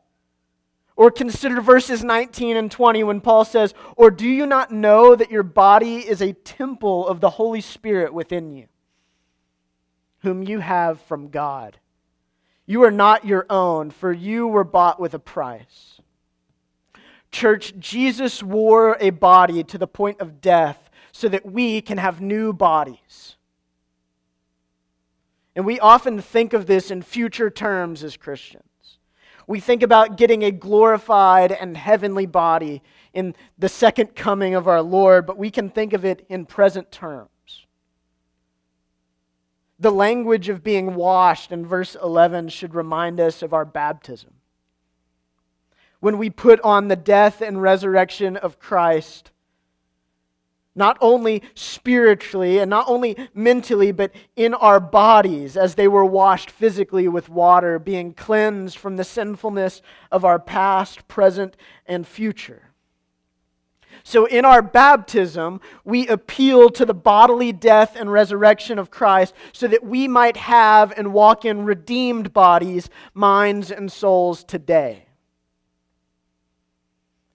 Or 0.96 1.12
consider 1.12 1.60
verses 1.60 2.02
19 2.02 2.56
and 2.56 2.68
20 2.68 3.04
when 3.04 3.20
Paul 3.20 3.44
says, 3.44 3.72
Or 3.96 4.10
do 4.10 4.28
you 4.28 4.44
not 4.44 4.72
know 4.72 5.14
that 5.14 5.30
your 5.30 5.44
body 5.44 5.98
is 5.98 6.20
a 6.20 6.32
temple 6.32 7.06
of 7.06 7.20
the 7.20 7.30
Holy 7.30 7.60
Spirit 7.60 8.12
within 8.12 8.50
you, 8.50 8.66
whom 10.22 10.42
you 10.42 10.58
have 10.58 11.00
from 11.02 11.28
God? 11.28 11.78
You 12.68 12.84
are 12.84 12.90
not 12.90 13.24
your 13.24 13.46
own, 13.48 13.90
for 13.90 14.12
you 14.12 14.46
were 14.46 14.62
bought 14.62 15.00
with 15.00 15.14
a 15.14 15.18
price. 15.18 16.02
Church, 17.32 17.72
Jesus 17.78 18.42
wore 18.42 18.98
a 19.00 19.08
body 19.08 19.64
to 19.64 19.78
the 19.78 19.86
point 19.86 20.20
of 20.20 20.42
death 20.42 20.90
so 21.10 21.30
that 21.30 21.46
we 21.46 21.80
can 21.80 21.96
have 21.96 22.20
new 22.20 22.52
bodies. 22.52 23.36
And 25.56 25.64
we 25.64 25.80
often 25.80 26.20
think 26.20 26.52
of 26.52 26.66
this 26.66 26.90
in 26.90 27.00
future 27.00 27.48
terms 27.48 28.04
as 28.04 28.18
Christians. 28.18 28.64
We 29.46 29.60
think 29.60 29.82
about 29.82 30.18
getting 30.18 30.44
a 30.44 30.50
glorified 30.50 31.52
and 31.52 31.74
heavenly 31.74 32.26
body 32.26 32.82
in 33.14 33.34
the 33.58 33.70
second 33.70 34.14
coming 34.14 34.54
of 34.54 34.68
our 34.68 34.82
Lord, 34.82 35.24
but 35.24 35.38
we 35.38 35.50
can 35.50 35.70
think 35.70 35.94
of 35.94 36.04
it 36.04 36.26
in 36.28 36.44
present 36.44 36.92
terms. 36.92 37.30
The 39.78 39.92
language 39.92 40.48
of 40.48 40.64
being 40.64 40.94
washed 40.94 41.52
in 41.52 41.64
verse 41.64 41.96
11 42.02 42.48
should 42.48 42.74
remind 42.74 43.20
us 43.20 43.42
of 43.42 43.52
our 43.52 43.64
baptism. 43.64 44.34
When 46.00 46.18
we 46.18 46.30
put 46.30 46.60
on 46.62 46.88
the 46.88 46.96
death 46.96 47.40
and 47.40 47.62
resurrection 47.62 48.36
of 48.36 48.58
Christ, 48.58 49.30
not 50.74 50.96
only 51.00 51.42
spiritually 51.54 52.58
and 52.58 52.70
not 52.70 52.88
only 52.88 53.16
mentally, 53.34 53.90
but 53.90 54.12
in 54.36 54.54
our 54.54 54.78
bodies 54.78 55.56
as 55.56 55.74
they 55.74 55.88
were 55.88 56.04
washed 56.04 56.50
physically 56.50 57.08
with 57.08 57.28
water, 57.28 57.80
being 57.80 58.14
cleansed 58.14 58.78
from 58.78 58.96
the 58.96 59.04
sinfulness 59.04 59.82
of 60.12 60.24
our 60.24 60.38
past, 60.38 61.08
present, 61.08 61.56
and 61.84 62.06
future. 62.06 62.67
So, 64.04 64.26
in 64.26 64.44
our 64.44 64.62
baptism, 64.62 65.60
we 65.84 66.06
appeal 66.08 66.70
to 66.70 66.84
the 66.84 66.94
bodily 66.94 67.52
death 67.52 67.96
and 67.96 68.10
resurrection 68.10 68.78
of 68.78 68.90
Christ 68.90 69.34
so 69.52 69.66
that 69.68 69.84
we 69.84 70.08
might 70.08 70.36
have 70.36 70.92
and 70.96 71.12
walk 71.12 71.44
in 71.44 71.64
redeemed 71.64 72.32
bodies, 72.32 72.88
minds, 73.14 73.70
and 73.70 73.90
souls 73.90 74.44
today. 74.44 75.06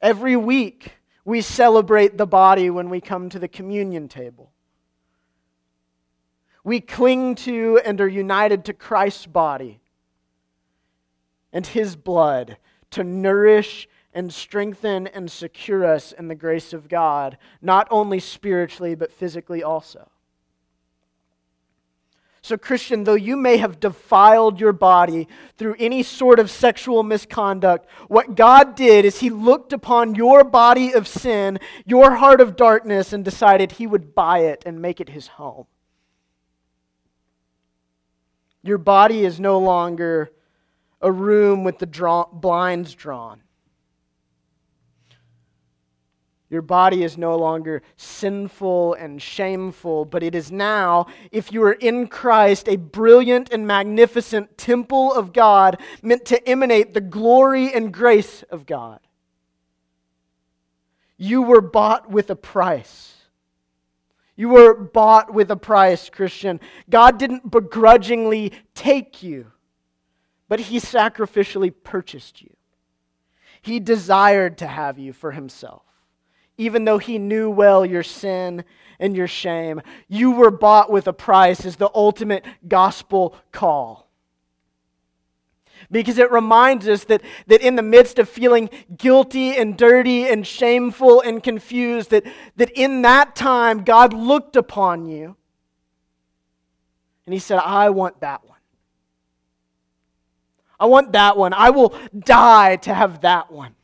Every 0.02 0.36
week, 0.36 0.93
we 1.26 1.41
celebrate 1.41 2.17
the 2.17 2.28
body 2.28 2.69
when 2.69 2.89
we 2.89 2.99
come 2.99 3.30
to 3.30 3.39
the 3.39 3.47
communion 3.47 4.08
table. 4.08 4.52
We 6.63 6.80
cling 6.80 7.36
to 7.36 7.80
and 7.86 7.99
are 7.99 8.08
united 8.08 8.65
to 8.65 8.73
Christ's 8.73 9.26
body 9.26 9.80
and 11.52 11.65
his 11.67 11.95
blood 11.95 12.58
to 12.91 13.04
nourish 13.04 13.88
and 14.13 14.34
strengthen 14.34 15.08
and 15.08 15.32
secure 15.32 15.86
us 15.86 16.12
in 16.12 16.28
the 16.28 16.36
grace 16.36 16.73
of 16.73 16.88
God, 16.88 17.38
not 17.62 17.88
only 17.91 18.19
spiritually, 18.19 18.95
but 18.95 19.12
physically 19.12 19.63
also. 19.63 20.10
So, 22.43 22.58
Christian, 22.58 23.06
though 23.06 23.13
you 23.13 23.38
may 23.38 23.56
have 23.56 23.80
defiled 23.80 24.60
your 24.60 24.73
body 24.73 25.30
through 25.58 25.78
any 25.80 26.04
sort 26.04 26.39
of 26.39 26.52
sexual 26.52 27.02
misconduct, 27.02 27.88
what 28.10 28.36
God 28.36 28.76
did 28.76 29.06
is 29.06 29.21
He 29.21 29.30
looked 29.30 29.71
upon 29.71 30.15
your 30.15 30.43
body 30.43 30.91
of 30.91 31.08
sin, 31.08 31.58
your 31.86 32.15
heart 32.15 32.41
of 32.41 32.58
darkness, 32.58 33.13
and 33.13 33.23
decided 33.23 33.71
He 33.71 33.88
would 33.88 34.13
buy 34.13 34.39
it 34.39 34.63
and 34.65 34.82
make 34.82 34.99
it 34.99 35.08
His 35.08 35.28
home. 35.28 35.67
Your 38.62 38.78
body 38.78 39.23
is 39.23 39.39
no 39.39 39.58
longer 39.60 40.30
a 41.02 41.12
room 41.12 41.63
with 41.63 41.80
the 41.80 41.86
draw- 41.86 42.28
blinds 42.32 42.93
drawn. 42.93 43.42
Your 46.54 46.62
body 46.62 47.02
is 47.04 47.18
no 47.18 47.36
longer 47.36 47.82
sinful 47.98 48.94
and 48.94 49.20
shameful, 49.20 50.06
but 50.06 50.22
it 50.22 50.36
is 50.36 50.52
now, 50.52 51.08
if 51.32 51.52
you 51.52 51.63
are 51.63 51.74
in 51.74 52.06
Christ, 52.06 52.70
a 52.70 52.76
brilliant 52.76 53.52
and 53.52 53.66
magnificent 53.66 54.56
temple 54.56 55.12
of 55.12 55.34
God 55.34 55.82
meant 56.04 56.26
to 56.26 56.48
emanate 56.48 56.94
the 56.94 57.02
glory 57.02 57.74
and 57.74 57.92
grace 57.92 58.44
of 58.52 58.68
God. 58.68 59.00
You 61.18 61.42
were 61.42 61.60
bought 61.60 62.12
with 62.12 62.30
a 62.30 62.36
price. 62.36 63.16
You 64.36 64.50
were 64.50 64.76
bought 64.76 65.34
with 65.34 65.50
a 65.50 65.58
price, 65.58 66.08
Christian. 66.08 66.60
God 66.88 67.18
didn't 67.18 67.50
begrudgingly 67.50 68.52
take 68.76 69.24
you, 69.24 69.52
but 70.48 70.60
He 70.60 70.78
sacrificially 70.78 71.74
purchased 71.84 72.44
you. 72.44 72.56
He 73.60 73.80
desired 73.80 74.60
to 74.60 74.68
have 74.68 75.00
you 75.00 75.13
for 75.13 75.32
Himself 75.32 75.82
even 76.58 76.86
though 76.86 76.98
he 76.98 77.18
knew 77.18 77.50
well 77.50 77.86
your 77.86 78.04
sin 78.04 78.63
and 79.00 79.16
your 79.16 79.28
shame. 79.28 79.82
You 80.08 80.32
were 80.32 80.52
bought 80.52 80.92
with 80.92 81.08
a 81.08 81.13
price, 81.13 81.66
is 81.66 81.76
the 81.76 81.92
ultimate 81.94 82.46
gospel 82.68 83.36
call. 83.52 84.10
Because 85.92 86.18
it 86.18 86.32
reminds 86.32 86.88
us 86.88 87.04
that, 87.06 87.22
that 87.48 87.62
in 87.62 87.76
the 87.76 87.82
midst 87.82 88.18
of 88.18 88.30
feeling 88.30 88.70
guilty 88.96 89.58
and 89.58 89.78
dirty 89.78 90.26
and 90.26 90.48
shameful 90.48 91.22
and 91.22 91.44
confused, 91.44 92.12
that, 92.12 92.24
that 92.56 92.72
in 92.72 93.02
that 93.02 93.36
time 93.36 93.84
God 93.84 94.13
looked 94.13 94.56
upon 94.56 95.06
you 95.06 95.36
and 97.26 97.34
he 97.34 97.39
said, 97.39 97.60
I 97.60 97.89
want 97.89 98.22
that 98.22 98.48
one. 98.48 98.58
I 100.80 100.86
want 100.86 101.13
that 101.13 101.38
one. 101.38 101.54
I 101.54 101.70
will 101.70 101.98
die 102.18 102.78
to 102.78 102.94
have 102.94 103.22
that 103.22 103.52
one. 103.52 103.76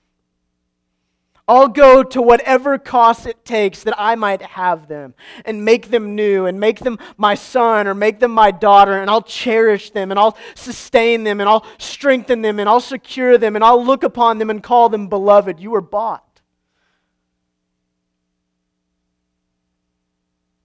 I'll 1.49 1.67
go 1.67 2.03
to 2.03 2.21
whatever 2.21 2.77
cost 2.77 3.25
it 3.25 3.43
takes 3.43 3.81
that 3.81 3.95
I 3.97 4.13
might 4.13 4.43
have 4.43 4.87
them 4.87 5.15
and 5.45 5.65
make 5.65 5.89
them 5.89 6.13
new 6.13 6.45
and 6.45 6.59
make 6.59 6.77
them 6.77 6.99
my 7.17 7.33
son 7.33 7.87
or 7.87 7.95
make 7.95 8.19
them 8.19 8.29
my 8.29 8.51
daughter 8.51 8.93
and 8.93 9.09
I'll 9.09 9.23
cherish 9.23 9.89
them 9.89 10.11
and 10.11 10.19
I'll 10.19 10.37
sustain 10.53 11.23
them 11.23 11.39
and 11.39 11.49
I'll 11.49 11.65
strengthen 11.79 12.43
them 12.43 12.59
and 12.59 12.69
I'll 12.69 12.79
secure 12.79 13.39
them 13.39 13.55
and 13.55 13.65
I'll 13.65 13.83
look 13.83 14.03
upon 14.03 14.37
them 14.37 14.51
and 14.51 14.61
call 14.61 14.89
them 14.89 15.07
beloved. 15.07 15.59
You 15.59 15.71
were 15.71 15.81
bought. 15.81 16.39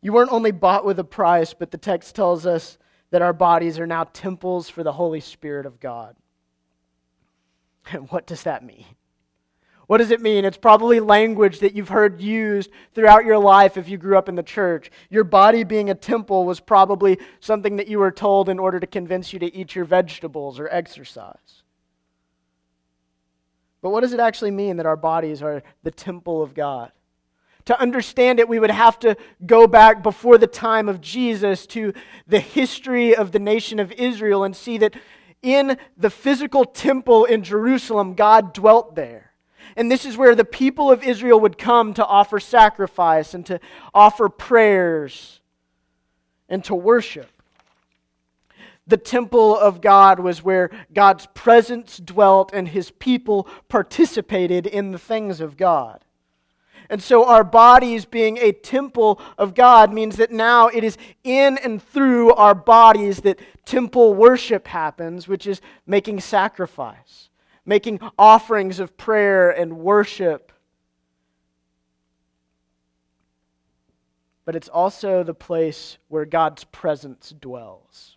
You 0.03 0.13
weren't 0.13 0.33
only 0.33 0.51
bought 0.51 0.85
with 0.85 0.99
a 0.99 1.05
price, 1.05 1.55
but 1.55 1.71
the 1.71 1.79
text 1.79 2.15
tells 2.15 2.45
us 2.45 2.77
that 3.11 3.23
our 3.23 3.33
bodies 3.33 3.79
are 3.79 3.87
now 3.87 4.05
temples 4.05 4.69
for 4.69 4.83
the 4.83 4.93
Holy 4.93 5.21
Spirit 5.21 5.65
of 5.65 5.81
God. 5.81 6.15
And 7.91 8.03
what 8.11 8.27
does 8.27 8.43
that 8.43 8.63
mean? 8.63 8.85
What 9.87 9.99
does 9.99 10.11
it 10.11 10.23
mean? 10.23 10.45
It's 10.45 10.57
probably 10.57 10.99
language 11.01 11.61
that 11.61 11.75
you've 11.75 11.91
heard 11.91 12.21
used 12.21 12.71
throughout 12.95 13.25
your 13.25 13.39
life 13.39 13.77
if 13.77 13.89
you 13.89 13.99
grew 13.99 14.17
up 14.17 14.29
in 14.29 14.35
the 14.35 14.43
church. 14.43 14.91
Your 15.11 15.25
body 15.25 15.63
being 15.63 15.91
a 15.91 15.95
temple 15.95 16.47
was 16.47 16.61
probably 16.61 17.19
something 17.41 17.77
that 17.77 17.89
you 17.89 17.99
were 17.99 18.11
told 18.11 18.49
in 18.49 18.59
order 18.59 18.81
to 18.81 18.87
convince 18.87 19.33
you 19.33 19.39
to 19.41 19.55
eat 19.55 19.75
your 19.75 19.85
vegetables 19.85 20.59
or 20.59 20.69
exercise. 20.71 21.63
But 23.83 23.91
what 23.91 24.01
does 24.01 24.15
it 24.15 24.21
actually 24.21 24.53
mean 24.53 24.79
that 24.79 24.87
our 24.87 24.97
bodies 24.97 25.43
are 25.43 25.63
the 25.83 25.91
temple 25.91 26.43
of 26.43 26.55
God? 26.55 26.91
To 27.67 27.79
understand 27.79 28.41
it, 28.41 28.49
we 28.49 28.59
would 28.59 28.71
have 28.71 28.99
to 29.01 29.17
go 29.45 29.67
back 29.67 30.03
before 30.03 30.39
the 30.39 30.47
time 30.47 30.89
of 30.89 31.03
Jesus 31.03 31.67
to 31.69 31.93
the 32.27 32.41
history 32.41 33.15
of 33.15 33.33
the 33.33 33.39
nation 33.39 33.79
of 33.79 33.93
Israel 33.93 34.45
and 34.45 34.57
see 34.57 34.79
that 34.79 34.95
in 35.43 35.77
the 35.99 36.09
physical 36.09 36.65
temple 36.65 37.27
in 37.27 37.43
Jerusalem, 37.43 38.15
God 38.15 38.55
dwelt 38.55 38.95
there. 38.95 39.34
And 39.77 39.91
this 39.91 40.05
is 40.05 40.17
where 40.17 40.35
the 40.35 40.45
people 40.45 40.91
of 40.91 41.03
Israel 41.03 41.41
would 41.41 41.59
come 41.59 41.95
to 41.95 42.07
offer 42.07 42.39
sacrifice 42.39 43.35
and 43.35 43.45
to 43.47 43.61
offer 43.93 44.29
prayers 44.29 45.41
and 46.49 46.63
to 46.65 46.75
worship. 46.75 47.31
The 48.87 48.97
temple 48.97 49.57
of 49.57 49.81
God 49.81 50.21
was 50.21 50.45
where 50.45 50.71
God's 50.93 51.27
presence 51.35 51.99
dwelt 51.99 52.51
and 52.53 52.69
his 52.69 52.91
people 52.91 53.49
participated 53.69 54.67
in 54.67 54.93
the 54.93 54.99
things 54.99 55.41
of 55.41 55.57
God. 55.57 56.05
And 56.91 57.03
so, 57.03 57.25
our 57.25 57.45
bodies 57.45 58.05
being 58.05 58.37
a 58.37 58.53
temple 58.53 59.19
of 59.39 59.55
God 59.55 59.91
means 59.91 60.17
that 60.17 60.31
now 60.31 60.69
it 60.69 60.85
is 60.85 60.99
in 61.25 61.57
and 61.59 61.83
through 61.83 62.35
our 62.35 62.55
bodies 62.55 63.23
that 63.23 63.41
temple 63.65 64.13
worship 64.13 64.69
happens, 64.69 65.27
which 65.27 65.47
is 65.47 65.63
making 65.87 66.21
sacrifice 66.21 67.31
making 67.65 68.01
offerings 68.19 68.81
of 68.81 68.97
prayer 68.97 69.51
and 69.51 69.79
worship. 69.79 70.53
But 74.45 74.57
it's 74.57 74.69
also 74.69 75.23
the 75.23 75.35
place 75.35 75.99
where 76.09 76.27
God's 76.27 76.65
presence 76.65 77.35
dwells. 77.39 78.17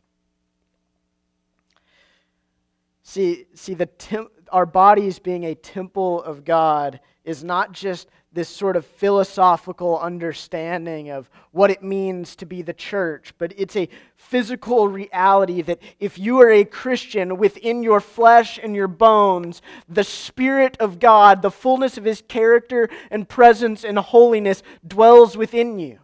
See, 3.03 3.45
see 3.53 3.73
the 3.73 3.86
tem- 3.86 4.27
our 4.51 4.65
bodies 4.65 5.19
being 5.19 5.45
a 5.45 5.55
temple 5.55 6.21
of 6.23 6.43
God 6.43 6.99
is 7.23 7.43
not 7.43 7.71
just 7.71 8.10
this 8.38 8.47
sort 8.47 8.76
of 8.76 8.86
philosophical 8.86 9.97
understanding 9.97 11.10
of 11.10 11.28
what 11.54 11.71
it 11.71 11.82
means 11.82 12.36
to 12.36 12.45
be 12.45 12.62
the 12.62 12.71
church, 12.71 13.34
but 13.39 13.52
it's 13.58 13.76
a 13.76 13.89
physical 14.15 14.88
reality 14.88 15.63
that 15.63 15.80
if 16.00 16.19
you 16.19 16.39
are 16.39 16.52
a 16.52 16.63
Christian 16.63 17.38
within 17.38 17.82
your 17.82 18.00
flesh 18.00 18.60
and 18.62 18.76
your 18.76 18.88
bones, 18.88 19.63
the 19.89 20.04
Spirit 20.04 20.78
of 20.80 21.00
God, 21.00 21.41
the 21.41 21.50
fullness 21.50 21.97
of 21.97 22.04
His 22.04 22.21
character 22.28 22.89
and 23.10 23.28
presence 23.28 23.84
and 23.84 23.97
holiness 23.97 24.62
dwells 24.86 25.36
within 25.36 25.80
you. 25.80 25.97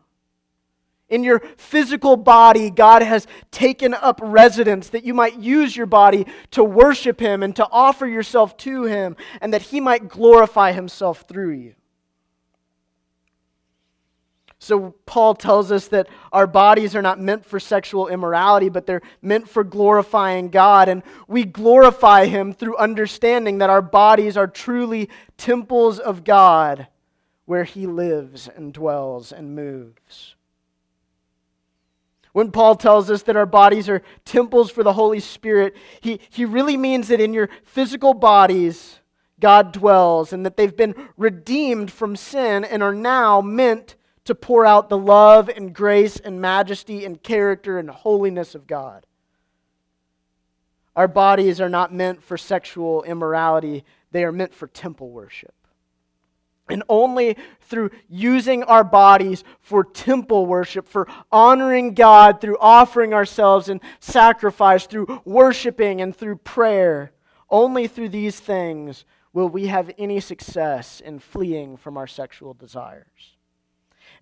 In 1.09 1.23
your 1.23 1.39
physical 1.57 2.17
body, 2.17 2.71
God 2.71 3.03
has 3.03 3.27
taken 3.51 3.93
up 3.93 4.19
residence 4.23 4.89
that 4.89 5.03
you 5.03 5.13
might 5.13 5.37
use 5.37 5.77
your 5.77 5.85
body 5.85 6.25
to 6.49 6.63
worship 6.63 7.19
Him 7.19 7.43
and 7.43 7.55
to 7.57 7.67
offer 7.71 8.07
yourself 8.07 8.57
to 8.57 8.85
Him, 8.85 9.17
and 9.39 9.53
that 9.53 9.61
He 9.61 9.79
might 9.79 10.09
glorify 10.09 10.71
Himself 10.71 11.25
through 11.27 11.51
you. 11.51 11.75
So, 14.63 14.95
Paul 15.05 15.35
tells 15.35 15.73
us 15.73 15.89
that 15.89 16.07
our 16.31 16.47
bodies 16.47 16.95
are 16.95 17.01
not 17.01 17.19
meant 17.19 17.45
for 17.45 17.59
sexual 17.59 18.07
immorality, 18.07 18.69
but 18.69 18.85
they're 18.85 19.01
meant 19.21 19.49
for 19.49 19.61
glorifying 19.61 20.47
God. 20.47 20.87
And 20.87 21.03
we 21.27 21.43
glorify 21.43 22.27
Him 22.27 22.53
through 22.53 22.77
understanding 22.77 23.57
that 23.57 23.69
our 23.69 23.81
bodies 23.81 24.37
are 24.37 24.47
truly 24.47 25.09
temples 25.35 25.99
of 25.99 26.23
God 26.23 26.87
where 27.43 27.65
He 27.65 27.87
lives 27.87 28.47
and 28.47 28.73
dwells 28.73 29.33
and 29.33 29.53
moves. 29.53 30.35
When 32.31 32.49
Paul 32.49 32.75
tells 32.75 33.11
us 33.11 33.23
that 33.23 33.35
our 33.35 33.45
bodies 33.45 33.89
are 33.89 34.01
temples 34.23 34.71
for 34.71 34.81
the 34.81 34.93
Holy 34.93 35.19
Spirit, 35.19 35.75
he, 35.99 36.21
he 36.29 36.45
really 36.45 36.77
means 36.77 37.09
that 37.09 37.19
in 37.19 37.33
your 37.33 37.49
physical 37.65 38.13
bodies, 38.13 39.01
God 39.41 39.73
dwells, 39.73 40.31
and 40.31 40.45
that 40.45 40.55
they've 40.55 40.73
been 40.73 40.95
redeemed 41.17 41.91
from 41.91 42.15
sin 42.15 42.63
and 42.63 42.81
are 42.81 42.95
now 42.95 43.41
meant 43.41 43.97
to 44.25 44.35
pour 44.35 44.65
out 44.65 44.89
the 44.89 44.97
love 44.97 45.49
and 45.49 45.73
grace 45.73 46.17
and 46.17 46.41
majesty 46.41 47.05
and 47.05 47.21
character 47.21 47.77
and 47.77 47.89
holiness 47.89 48.55
of 48.55 48.67
God. 48.67 49.05
Our 50.95 51.07
bodies 51.07 51.59
are 51.59 51.69
not 51.69 51.93
meant 51.93 52.23
for 52.23 52.37
sexual 52.37 53.03
immorality, 53.03 53.83
they 54.11 54.23
are 54.23 54.31
meant 54.31 54.53
for 54.53 54.67
temple 54.67 55.09
worship. 55.09 55.53
And 56.69 56.83
only 56.87 57.35
through 57.61 57.89
using 58.07 58.63
our 58.63 58.85
bodies 58.85 59.43
for 59.59 59.83
temple 59.83 60.45
worship, 60.45 60.87
for 60.87 61.07
honoring 61.29 61.93
God 61.93 62.39
through 62.39 62.57
offering 62.59 63.13
ourselves 63.13 63.67
in 63.67 63.81
sacrifice, 63.99 64.85
through 64.85 65.21
worshiping 65.25 65.99
and 65.99 66.15
through 66.15 66.37
prayer, 66.37 67.11
only 67.49 67.87
through 67.87 68.09
these 68.09 68.39
things 68.39 69.03
will 69.33 69.49
we 69.49 69.67
have 69.67 69.91
any 69.97 70.19
success 70.19 71.01
in 71.01 71.19
fleeing 71.19 71.75
from 71.75 71.97
our 71.97 72.07
sexual 72.07 72.53
desires. 72.53 73.32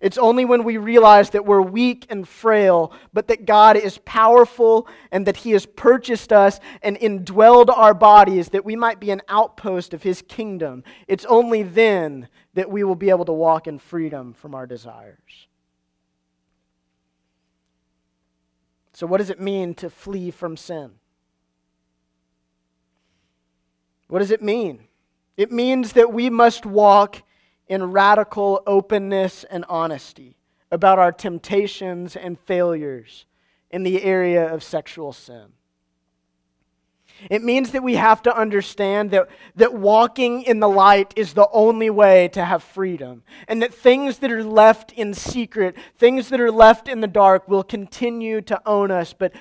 It's 0.02 0.18
only 0.18 0.44
when 0.44 0.64
we 0.64 0.78
realize 0.78 1.30
that 1.30 1.46
we're 1.46 1.62
weak 1.62 2.06
and 2.10 2.26
frail, 2.26 2.92
but 3.12 3.28
that 3.28 3.46
God 3.46 3.76
is 3.76 3.98
powerful 3.98 4.88
and 5.12 5.24
that 5.28 5.36
He 5.36 5.52
has 5.52 5.64
purchased 5.64 6.32
us 6.32 6.58
and 6.82 6.98
indwelled 6.98 7.68
our 7.74 7.94
bodies 7.94 8.48
that 8.48 8.64
we 8.64 8.74
might 8.74 8.98
be 8.98 9.12
an 9.12 9.22
outpost 9.28 9.94
of 9.94 10.02
His 10.02 10.20
kingdom. 10.20 10.82
It's 11.06 11.24
only 11.26 11.62
then 11.62 12.28
that 12.54 12.68
we 12.68 12.82
will 12.82 12.96
be 12.96 13.10
able 13.10 13.24
to 13.26 13.32
walk 13.32 13.68
in 13.68 13.78
freedom 13.78 14.32
from 14.32 14.56
our 14.56 14.66
desires. 14.66 15.46
So, 18.94 19.06
what 19.06 19.18
does 19.18 19.30
it 19.30 19.40
mean 19.40 19.72
to 19.76 19.88
flee 19.88 20.32
from 20.32 20.56
sin? 20.56 20.90
What 24.08 24.18
does 24.18 24.32
it 24.32 24.42
mean? 24.42 24.88
It 25.36 25.52
means 25.52 25.92
that 25.92 26.12
we 26.12 26.28
must 26.28 26.66
walk 26.66 27.22
in 27.72 27.90
radical 27.90 28.62
openness 28.66 29.44
and 29.44 29.64
honesty 29.66 30.36
about 30.70 30.98
our 30.98 31.10
temptations 31.10 32.14
and 32.14 32.38
failures 32.38 33.24
in 33.70 33.82
the 33.82 34.02
area 34.02 34.52
of 34.52 34.62
sexual 34.62 35.10
sin. 35.10 35.46
It 37.30 37.42
means 37.42 37.72
that 37.72 37.82
we 37.82 37.94
have 37.94 38.20
to 38.22 38.36
understand 38.36 39.10
that, 39.12 39.28
that 39.56 39.72
walking 39.72 40.42
in 40.42 40.60
the 40.60 40.68
light 40.68 41.14
is 41.16 41.32
the 41.32 41.48
only 41.50 41.88
way 41.88 42.28
to 42.28 42.44
have 42.44 42.62
freedom. 42.62 43.22
And 43.48 43.62
that 43.62 43.72
things 43.72 44.18
that 44.18 44.30
are 44.30 44.44
left 44.44 44.92
in 44.92 45.14
secret, 45.14 45.74
things 45.96 46.28
that 46.28 46.40
are 46.42 46.50
left 46.50 46.88
in 46.88 47.00
the 47.00 47.06
dark, 47.06 47.48
will 47.48 47.62
continue 47.62 48.42
to 48.42 48.60
own 48.66 48.90
us. 48.90 49.14
But 49.14 49.32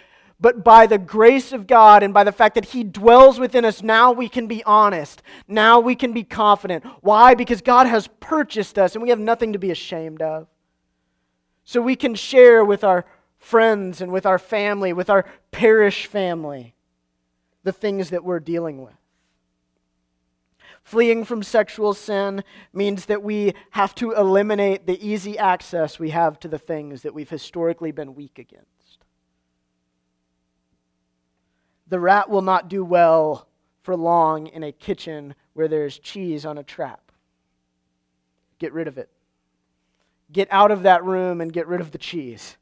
but 0.41 0.63
by 0.63 0.87
the 0.87 0.97
grace 0.97 1.53
of 1.53 1.67
God 1.67 2.01
and 2.01 2.13
by 2.13 2.23
the 2.23 2.31
fact 2.31 2.55
that 2.55 2.65
He 2.65 2.83
dwells 2.83 3.39
within 3.39 3.63
us, 3.63 3.83
now 3.83 4.11
we 4.11 4.27
can 4.27 4.47
be 4.47 4.63
honest. 4.63 5.21
Now 5.47 5.79
we 5.79 5.93
can 5.93 6.13
be 6.13 6.23
confident. 6.23 6.83
Why? 7.01 7.35
Because 7.35 7.61
God 7.61 7.85
has 7.85 8.09
purchased 8.19 8.79
us 8.79 8.95
and 8.95 9.03
we 9.03 9.09
have 9.09 9.19
nothing 9.19 9.53
to 9.53 9.59
be 9.59 9.69
ashamed 9.69 10.23
of. 10.23 10.47
So 11.63 11.79
we 11.79 11.95
can 11.95 12.15
share 12.15 12.65
with 12.65 12.83
our 12.83 13.05
friends 13.37 14.01
and 14.01 14.11
with 14.11 14.25
our 14.25 14.39
family, 14.39 14.93
with 14.93 15.11
our 15.11 15.25
parish 15.51 16.07
family, 16.07 16.73
the 17.63 17.71
things 17.71 18.09
that 18.09 18.23
we're 18.23 18.39
dealing 18.39 18.81
with. 18.81 18.95
Fleeing 20.83 21.23
from 21.23 21.43
sexual 21.43 21.93
sin 21.93 22.43
means 22.73 23.05
that 23.05 23.21
we 23.21 23.53
have 23.71 23.93
to 23.95 24.13
eliminate 24.13 24.87
the 24.87 25.07
easy 25.07 25.37
access 25.37 25.99
we 25.99 26.09
have 26.09 26.39
to 26.39 26.47
the 26.47 26.57
things 26.57 27.03
that 27.03 27.13
we've 27.13 27.29
historically 27.29 27.91
been 27.91 28.15
weak 28.15 28.39
against. 28.39 28.80
The 31.91 31.99
rat 31.99 32.29
will 32.29 32.41
not 32.41 32.69
do 32.69 32.85
well 32.85 33.49
for 33.81 33.97
long 33.97 34.47
in 34.47 34.63
a 34.63 34.71
kitchen 34.71 35.35
where 35.51 35.67
there's 35.67 35.99
cheese 35.99 36.45
on 36.45 36.57
a 36.57 36.63
trap. 36.63 37.11
Get 38.59 38.71
rid 38.71 38.87
of 38.87 38.97
it. 38.97 39.09
Get 40.31 40.47
out 40.51 40.71
of 40.71 40.83
that 40.83 41.03
room 41.03 41.41
and 41.41 41.51
get 41.51 41.67
rid 41.67 41.81
of 41.81 41.91
the 41.91 41.97
cheese. 41.97 42.55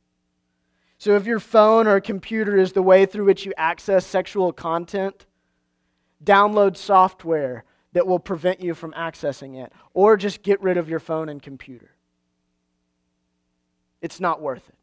So, 0.98 1.16
if 1.16 1.28
your 1.28 1.40
phone 1.40 1.86
or 1.86 2.02
computer 2.02 2.58
is 2.58 2.74
the 2.74 2.82
way 2.82 3.06
through 3.06 3.26
which 3.26 3.46
you 3.46 3.54
access 3.56 4.04
sexual 4.04 4.52
content, 4.52 5.28
download 6.24 6.76
software 6.76 7.66
that 7.94 8.08
will 8.08 8.20
prevent 8.20 8.62
you 8.62 8.74
from 8.74 8.94
accessing 8.94 9.64
it, 9.64 9.72
or 9.94 10.18
just 10.18 10.42
get 10.42 10.60
rid 10.60 10.78
of 10.78 10.90
your 10.90 11.00
phone 11.00 11.30
and 11.30 11.40
computer. 11.40 11.92
It's 14.02 14.20
not 14.20 14.42
worth 14.42 14.68
it 14.70 14.79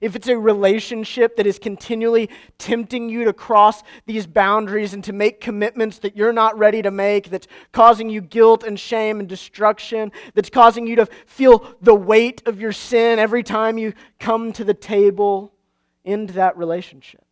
if 0.00 0.16
it's 0.16 0.28
a 0.28 0.36
relationship 0.36 1.36
that 1.36 1.46
is 1.46 1.58
continually 1.58 2.28
tempting 2.58 3.08
you 3.08 3.24
to 3.24 3.32
cross 3.32 3.82
these 4.06 4.26
boundaries 4.26 4.94
and 4.94 5.02
to 5.04 5.12
make 5.12 5.40
commitments 5.40 5.98
that 6.00 6.16
you're 6.16 6.32
not 6.32 6.58
ready 6.58 6.82
to 6.82 6.90
make, 6.90 7.30
that's 7.30 7.46
causing 7.72 8.10
you 8.10 8.20
guilt 8.20 8.64
and 8.64 8.78
shame 8.78 9.20
and 9.20 9.28
destruction, 9.28 10.12
that's 10.34 10.50
causing 10.50 10.86
you 10.86 10.96
to 10.96 11.06
feel 11.26 11.74
the 11.80 11.94
weight 11.94 12.42
of 12.46 12.60
your 12.60 12.72
sin 12.72 13.18
every 13.18 13.42
time 13.42 13.78
you 13.78 13.94
come 14.18 14.52
to 14.52 14.64
the 14.64 14.74
table, 14.74 15.52
end 16.04 16.30
that 16.30 16.56
relationship. 16.56 17.24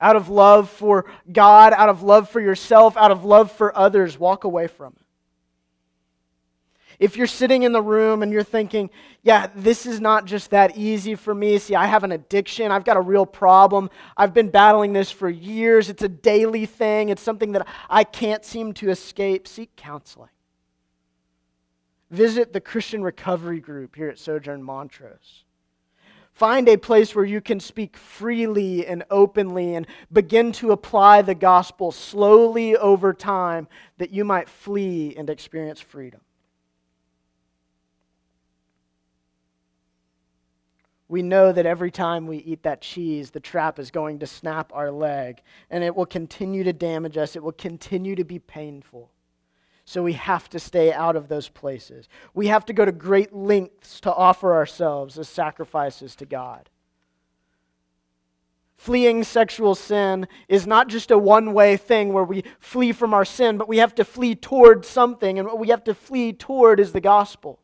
Out 0.00 0.16
of 0.16 0.28
love 0.28 0.68
for 0.68 1.06
God, 1.32 1.72
out 1.72 1.88
of 1.88 2.02
love 2.02 2.28
for 2.28 2.40
yourself, 2.40 2.96
out 2.96 3.10
of 3.10 3.24
love 3.24 3.52
for 3.52 3.76
others, 3.76 4.18
walk 4.18 4.44
away 4.44 4.66
from 4.66 4.94
it. 4.96 5.03
If 7.04 7.18
you're 7.18 7.26
sitting 7.26 7.64
in 7.64 7.72
the 7.72 7.82
room 7.82 8.22
and 8.22 8.32
you're 8.32 8.42
thinking, 8.42 8.88
yeah, 9.22 9.48
this 9.54 9.84
is 9.84 10.00
not 10.00 10.24
just 10.24 10.52
that 10.52 10.74
easy 10.74 11.16
for 11.16 11.34
me. 11.34 11.58
See, 11.58 11.74
I 11.74 11.84
have 11.84 12.02
an 12.02 12.12
addiction. 12.12 12.72
I've 12.72 12.86
got 12.86 12.96
a 12.96 13.00
real 13.02 13.26
problem. 13.26 13.90
I've 14.16 14.32
been 14.32 14.48
battling 14.48 14.94
this 14.94 15.10
for 15.10 15.28
years. 15.28 15.90
It's 15.90 16.02
a 16.02 16.08
daily 16.08 16.64
thing. 16.64 17.10
It's 17.10 17.20
something 17.20 17.52
that 17.52 17.68
I 17.90 18.04
can't 18.04 18.42
seem 18.42 18.72
to 18.74 18.88
escape. 18.88 19.46
Seek 19.46 19.76
counseling. 19.76 20.30
Visit 22.10 22.54
the 22.54 22.60
Christian 22.62 23.02
Recovery 23.02 23.60
Group 23.60 23.96
here 23.96 24.08
at 24.08 24.18
Sojourn 24.18 24.62
Montrose. 24.62 25.44
Find 26.32 26.66
a 26.70 26.78
place 26.78 27.14
where 27.14 27.26
you 27.26 27.42
can 27.42 27.60
speak 27.60 27.98
freely 27.98 28.86
and 28.86 29.04
openly 29.10 29.74
and 29.74 29.86
begin 30.10 30.52
to 30.52 30.72
apply 30.72 31.20
the 31.20 31.34
gospel 31.34 31.92
slowly 31.92 32.78
over 32.78 33.12
time 33.12 33.68
that 33.98 34.10
you 34.10 34.24
might 34.24 34.48
flee 34.48 35.14
and 35.18 35.28
experience 35.28 35.80
freedom. 35.80 36.22
We 41.08 41.22
know 41.22 41.52
that 41.52 41.66
every 41.66 41.90
time 41.90 42.26
we 42.26 42.38
eat 42.38 42.62
that 42.62 42.80
cheese, 42.80 43.30
the 43.30 43.40
trap 43.40 43.78
is 43.78 43.90
going 43.90 44.20
to 44.20 44.26
snap 44.26 44.72
our 44.74 44.90
leg 44.90 45.42
and 45.70 45.84
it 45.84 45.94
will 45.94 46.06
continue 46.06 46.64
to 46.64 46.72
damage 46.72 47.18
us. 47.18 47.36
It 47.36 47.42
will 47.42 47.52
continue 47.52 48.14
to 48.14 48.24
be 48.24 48.38
painful. 48.38 49.10
So 49.84 50.02
we 50.02 50.14
have 50.14 50.48
to 50.50 50.58
stay 50.58 50.92
out 50.92 51.14
of 51.14 51.28
those 51.28 51.48
places. 51.48 52.08
We 52.32 52.46
have 52.46 52.64
to 52.66 52.72
go 52.72 52.86
to 52.86 52.92
great 52.92 53.34
lengths 53.34 54.00
to 54.00 54.14
offer 54.14 54.54
ourselves 54.54 55.18
as 55.18 55.28
sacrifices 55.28 56.16
to 56.16 56.24
God. 56.24 56.70
Fleeing 58.76 59.24
sexual 59.24 59.74
sin 59.74 60.26
is 60.48 60.66
not 60.66 60.88
just 60.88 61.10
a 61.10 61.18
one 61.18 61.52
way 61.52 61.76
thing 61.76 62.12
where 62.12 62.24
we 62.24 62.44
flee 62.60 62.92
from 62.92 63.14
our 63.14 63.24
sin, 63.24 63.56
but 63.58 63.68
we 63.68 63.78
have 63.78 63.94
to 63.94 64.04
flee 64.04 64.34
toward 64.34 64.84
something, 64.84 65.38
and 65.38 65.46
what 65.46 65.58
we 65.58 65.68
have 65.68 65.84
to 65.84 65.94
flee 65.94 66.32
toward 66.32 66.80
is 66.80 66.92
the 66.92 67.00
gospel. 67.00 67.60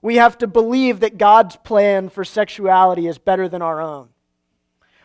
We 0.00 0.16
have 0.16 0.38
to 0.38 0.46
believe 0.46 1.00
that 1.00 1.18
God's 1.18 1.56
plan 1.56 2.08
for 2.08 2.24
sexuality 2.24 3.06
is 3.06 3.18
better 3.18 3.48
than 3.48 3.62
our 3.62 3.80
own. 3.80 4.10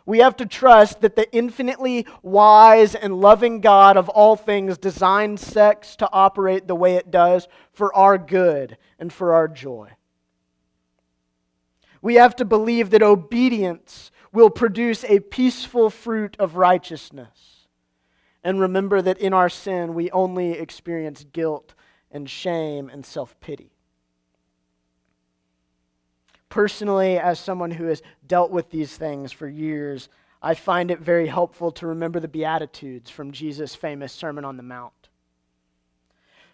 We 0.06 0.20
have 0.20 0.36
to 0.38 0.46
trust 0.46 1.02
that 1.02 1.16
the 1.16 1.32
infinitely 1.34 2.06
wise 2.22 2.94
and 2.94 3.22
loving 3.22 3.62
God 3.62 3.96
of 3.96 4.10
all 4.10 4.36
things 4.36 4.78
designed 4.78 5.40
sex 5.40 5.96
to 5.98 6.10
operate 6.12 6.68
the 6.68 6.76
way 6.76 6.96
it 6.96 7.10
does 7.10 7.48
for 7.72 7.96
our 7.96 8.18
good 8.18 8.78
and 9.00 9.12
for 9.12 9.34
our 9.34 9.48
joy. 9.48 9.92
We 12.02 12.16
have 12.16 12.36
to 12.36 12.46
believe 12.46 12.90
that 12.90 13.02
obedience 13.02 14.12
will 14.34 14.50
produce 14.50 15.06
a 15.06 15.22
peaceful 15.22 15.90
fruit 15.90 16.36
of 16.38 16.58
righteousness. 16.58 17.68
And 18.44 18.60
remember 18.60 19.02
that 19.02 19.20
in 19.20 19.34
our 19.34 19.48
sin, 19.48 19.94
we 19.94 20.12
only 20.12 20.52
experience 20.52 21.24
guilt 21.32 21.76
and 22.12 22.30
shame 22.30 22.90
and 22.90 23.06
self 23.06 23.40
pity 23.40 23.73
personally, 26.54 27.18
as 27.18 27.40
someone 27.40 27.72
who 27.72 27.86
has 27.86 28.04
dealt 28.28 28.52
with 28.52 28.70
these 28.70 28.96
things 28.96 29.32
for 29.32 29.48
years, 29.48 30.08
I 30.40 30.54
find 30.54 30.92
it 30.92 31.00
very 31.00 31.26
helpful 31.26 31.72
to 31.72 31.88
remember 31.88 32.20
the 32.20 32.28
Beatitudes 32.28 33.10
from 33.10 33.32
Jesus' 33.32 33.74
famous 33.74 34.14
Sermon 34.14 34.46
on 34.46 34.58
the 34.58 34.62
Mount. 34.62 35.10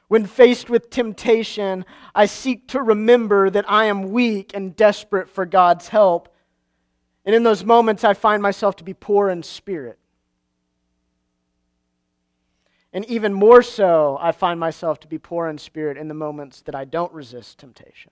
When 0.08 0.26
faced 0.26 0.70
with 0.70 0.90
temptation, 0.90 1.84
I 2.16 2.28
seek 2.28 2.70
to 2.70 2.82
remember 2.82 3.50
that 3.50 3.70
I 3.70 3.86
am 3.86 4.12
weak 4.12 4.52
and 4.54 4.74
desperate 4.74 5.28
for 5.28 5.46
God's 5.46 5.90
help. 5.90 6.34
And 7.26 7.36
in 7.36 7.44
those 7.44 7.66
moments, 7.66 8.06
I 8.06 8.14
find 8.14 8.42
myself 8.42 8.78
to 8.78 8.86
be 8.86 8.94
poor 8.94 9.30
in 9.30 9.44
spirit. 9.44 10.00
And 12.94 13.04
even 13.08 13.34
more 13.34 13.62
so, 13.62 14.18
I 14.22 14.32
find 14.32 14.62
myself 14.62 15.02
to 15.02 15.10
be 15.10 15.18
poor 15.18 15.50
in 15.50 15.58
spirit 15.58 15.98
in 15.98 16.08
the 16.08 16.14
moments 16.14 16.62
that 16.62 16.74
I 16.74 16.86
don't 16.86 17.12
resist 17.12 17.58
temptation. 17.58 18.12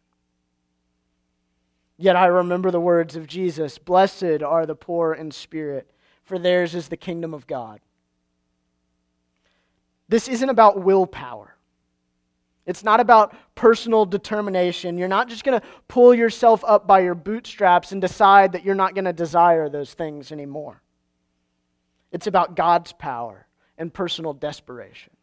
Yet 1.98 2.16
I 2.16 2.28
remember 2.28 2.70
the 2.70 2.80
words 2.80 3.16
of 3.16 3.28
Jesus 3.28 3.78
Blessed 3.78 4.44
are 4.44 4.66
the 4.66 4.76
poor 4.76 5.14
in 5.14 5.32
spirit, 5.32 5.90
for 6.24 6.38
theirs 6.38 6.76
is 6.76 6.88
the 6.88 6.98
kingdom 6.98 7.34
of 7.34 7.48
God. 7.48 7.80
This 10.10 10.28
isn't 10.28 10.50
about 10.50 10.84
willpower. 10.84 11.56
It's 12.66 12.84
not 12.84 13.00
about 13.00 13.34
personal 13.56 14.06
determination. 14.06 14.98
You're 14.98 15.08
not 15.08 15.30
just 15.30 15.44
going 15.44 15.60
to 15.60 15.66
pull 15.88 16.14
yourself 16.14 16.64
up 16.66 16.86
by 16.86 17.00
your 17.00 17.16
bootstraps 17.16 17.94
and 17.94 18.02
decide 18.02 18.52
that 18.52 18.66
you're 18.66 18.76
not 18.76 18.94
going 18.94 19.06
to 19.06 19.14
desire 19.14 19.70
those 19.70 19.94
things 19.94 20.32
anymore. 20.32 20.82
It's 22.12 22.28
about 22.28 22.56
God's 22.56 22.92
power 22.94 23.48
and 23.78 23.94
personal 23.94 24.34
desperation. 24.34 25.14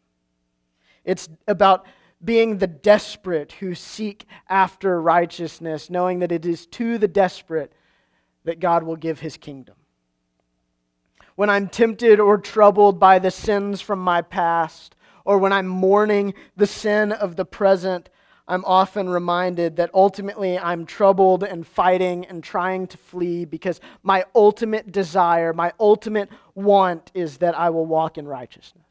It's 1.03 1.29
about 1.47 1.85
being 2.25 2.57
the 2.57 2.67
desperate 2.67 3.53
who 3.53 3.75
seek 3.75 4.25
after 4.49 5.01
righteousness, 5.01 5.89
knowing 5.89 6.19
that 6.19 6.31
it 6.31 6.45
is 6.45 6.65
to 6.67 6.97
the 6.97 7.07
desperate 7.07 7.71
that 8.43 8.59
God 8.59 8.83
will 8.83 8.95
give 8.95 9.19
his 9.19 9.37
kingdom. 9.37 9.75
When 11.35 11.49
I'm 11.49 11.67
tempted 11.67 12.19
or 12.19 12.37
troubled 12.37 12.99
by 12.99 13.19
the 13.19 13.31
sins 13.31 13.81
from 13.81 13.99
my 13.99 14.21
past, 14.21 14.95
or 15.25 15.37
when 15.37 15.51
I'm 15.51 15.67
mourning 15.67 16.33
the 16.55 16.67
sin 16.67 17.11
of 17.11 17.35
the 17.35 17.45
present, 17.45 18.09
I'm 18.47 18.63
often 18.63 19.09
reminded 19.09 19.77
that 19.77 19.89
ultimately 19.93 20.57
I'm 20.57 20.85
troubled 20.85 21.43
and 21.43 21.65
fighting 21.65 22.25
and 22.27 22.43
trying 22.43 22.87
to 22.87 22.97
flee 22.97 23.43
because 23.43 23.81
my 24.03 24.23
ultimate 24.35 24.91
desire, 24.91 25.51
my 25.51 25.73
ultimate 25.79 26.29
want 26.53 27.11
is 27.15 27.37
that 27.37 27.57
I 27.57 27.71
will 27.71 27.87
walk 27.87 28.17
in 28.17 28.27
righteousness. 28.27 28.84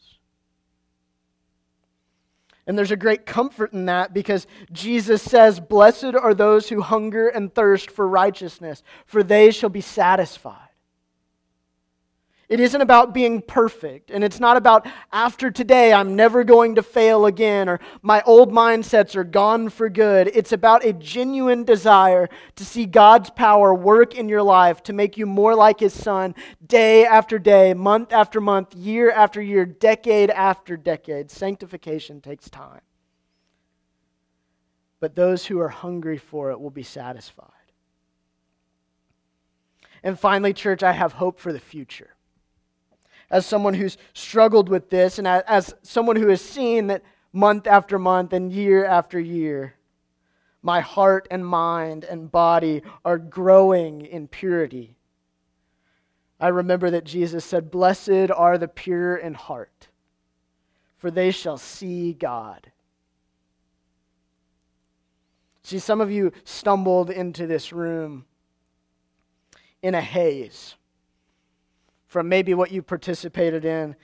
And 2.67 2.79
there's 2.79 2.91
a 2.91 2.97
great 2.97 3.27
comfort 3.27 3.73
in 3.73 3.87
that 3.87 4.15
because 4.15 4.47
Jesus 4.73 5.23
says, 5.23 5.61
Blessed 5.61 6.15
are 6.15 6.35
those 6.35 6.69
who 6.69 6.81
hunger 6.81 7.29
and 7.29 7.55
thirst 7.55 7.91
for 7.91 8.09
righteousness, 8.09 8.83
for 9.05 9.23
they 9.23 9.51
shall 9.51 9.69
be 9.69 9.83
satisfied. 9.83 10.64
It 12.55 12.61
isn't 12.61 12.81
about 12.81 13.13
being 13.13 13.43
perfect, 13.43 14.13
and 14.13 14.23
it's 14.23 14.39
not 14.39 14.57
about 14.57 14.87
after 15.11 15.51
today 15.51 15.93
I'm 15.93 16.15
never 16.15 16.45
going 16.45 16.77
to 16.77 16.85
fail 16.85 17.27
again 17.27 17.69
or 17.69 17.81
my 18.01 18.23
old 18.27 18.53
mindsets 18.53 19.17
are 19.17 19.25
gone 19.25 19.71
for 19.71 19.89
good. 19.89 20.31
It's 20.33 20.53
about 20.53 20.85
a 20.85 20.93
genuine 20.93 21.65
desire 21.65 22.29
to 22.55 22.65
see 22.65 22.87
God's 22.87 23.29
power 23.29 23.75
work 23.75 24.15
in 24.15 24.29
your 24.29 24.45
life 24.45 24.85
to 24.85 24.93
make 24.93 25.17
you 25.17 25.27
more 25.27 25.57
like 25.57 25.81
His 25.81 26.01
Son 26.01 26.33
day 26.65 27.05
after 27.05 27.41
day, 27.41 27.75
month 27.75 28.13
after 28.13 28.41
month, 28.41 28.73
year 28.77 29.11
after 29.11 29.43
year, 29.43 29.67
decade 29.67 30.31
after 30.31 30.77
decade. 30.77 31.33
Sanctification 31.33 32.21
takes 32.21 32.49
time. 32.49 32.83
But 35.01 35.17
those 35.17 35.45
who 35.45 35.59
are 35.59 35.71
hungry 35.71 36.19
for 36.19 36.53
it 36.53 36.61
will 36.61 36.71
be 36.71 36.85
satisfied. 36.85 37.49
And 40.05 40.17
finally, 40.17 40.53
church, 40.53 40.85
I 40.85 40.93
have 40.93 41.15
hope 41.15 41.41
for 41.41 41.53
the 41.53 41.59
future 41.59 42.14
as 43.31 43.47
someone 43.47 43.75
who's 43.75 43.97
struggled 44.13 44.69
with 44.69 44.91
this 44.91 45.19
and 45.19 45.27
as 45.27 45.75
someone 45.83 46.17
who 46.17 46.29
has 46.29 46.41
seen 46.41 46.89
that 46.89 47.03
month 47.33 47.67
after 47.67 47.99
month 47.99 48.33
and 48.33 48.53
year 48.53 48.85
after 48.85 49.19
year, 49.19 49.75
my 50.63 50.81
heart 50.81 51.29
and 51.31 51.47
mind 51.47 52.05
and 52.05 52.31
body 52.31 52.83
are 53.05 53.19
growing 53.19 54.07
in 54.07 54.29
purity. 54.29 54.97
I 56.41 56.49
remember 56.49 56.91
that 56.91 57.05
Jesus 57.05 57.45
said, 57.45 57.71
Blessed 57.71 58.31
are 58.35 58.59
the 58.59 58.69
pure 58.69 59.17
in 59.17 59.35
heart, 59.35 59.89
for 60.97 61.11
they 61.11 61.31
shall 61.31 61.59
see 61.59 62.13
God. 62.13 62.71
See, 65.63 65.79
some 65.79 66.01
of 66.01 66.11
you 66.11 66.33
stumbled 66.45 67.11
into 67.11 67.47
this 67.47 67.73
room 67.73 68.27
in 69.83 69.95
a 69.95 70.01
haze 70.01 70.75
from 72.15 72.29
maybe 72.29 72.55
what 72.55 72.71
you 72.71 72.81
participated 72.81 73.65
in 73.65 73.97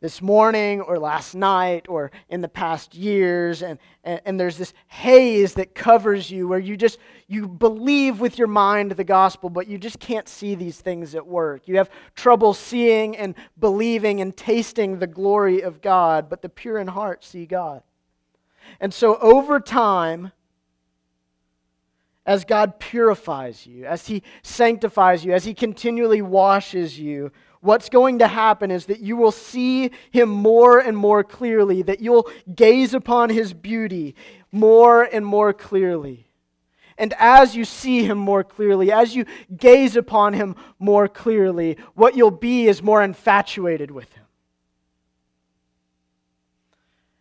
this 0.00 0.22
morning 0.22 0.80
or 0.82 1.00
last 1.00 1.34
night 1.34 1.86
or 1.88 2.12
in 2.28 2.40
the 2.40 2.48
past 2.48 2.94
years. 2.94 3.60
And, 3.60 3.80
and, 4.04 4.20
and, 4.24 4.38
there's 4.38 4.56
this 4.56 4.72
haze 4.86 5.54
that 5.54 5.74
covers 5.74 6.30
you 6.30 6.46
where 6.46 6.60
you 6.60 6.76
just 6.76 7.00
you 7.26 7.48
believe 7.48 8.20
with 8.20 8.38
your 8.38 8.46
mind 8.46 8.92
the 8.92 9.02
gospel 9.02 9.50
but 9.50 9.66
you 9.66 9.78
just 9.78 9.98
can't 9.98 10.28
see 10.28 10.54
these 10.54 10.80
things 10.80 11.16
at 11.16 11.26
work. 11.26 11.66
You 11.66 11.78
have 11.78 11.90
trouble 12.14 12.54
seeing 12.54 13.16
and 13.16 13.34
believing 13.58 14.20
and 14.20 14.36
tasting 14.36 15.00
the 15.00 15.08
glory 15.08 15.62
of 15.62 15.80
god 15.80 16.30
but 16.30 16.42
the 16.42 16.48
pure 16.48 16.78
in 16.78 16.86
heart 16.86 17.24
see 17.24 17.46
god. 17.46 17.82
And 18.78 18.94
so 18.94 19.16
over 19.16 19.58
time 19.58 20.30
as 22.24 22.44
god 22.44 22.78
purifies 22.78 23.66
you 23.66 23.86
as 23.86 24.06
he 24.06 24.22
sanctifies 24.44 25.24
you 25.24 25.32
as 25.32 25.44
he 25.44 25.52
continually 25.52 26.22
washes 26.22 26.96
you 26.96 27.32
what's 27.66 27.88
going 27.88 28.20
to 28.20 28.28
happen 28.28 28.70
is 28.70 28.86
that 28.86 29.00
you 29.00 29.16
will 29.16 29.32
see 29.32 29.90
him 30.10 30.28
more 30.28 30.78
and 30.78 30.96
more 30.96 31.22
clearly, 31.24 31.82
that 31.82 32.00
you'll 32.00 32.30
gaze 32.54 32.94
upon 32.94 33.30
his 33.30 33.52
beauty 33.52 34.14
more 34.52 35.02
and 35.02 35.26
more 35.26 35.52
clearly. 35.52 36.26
And 36.98 37.12
as 37.18 37.54
you 37.54 37.64
see 37.64 38.04
him 38.04 38.16
more 38.16 38.42
clearly, 38.42 38.90
as 38.90 39.14
you 39.14 39.26
gaze 39.54 39.96
upon 39.96 40.32
him 40.32 40.56
more 40.78 41.08
clearly, 41.08 41.76
what 41.94 42.16
you'll 42.16 42.30
be 42.30 42.66
is 42.66 42.82
more 42.82 43.02
infatuated 43.02 43.90
with 43.90 44.10
him. 44.12 44.24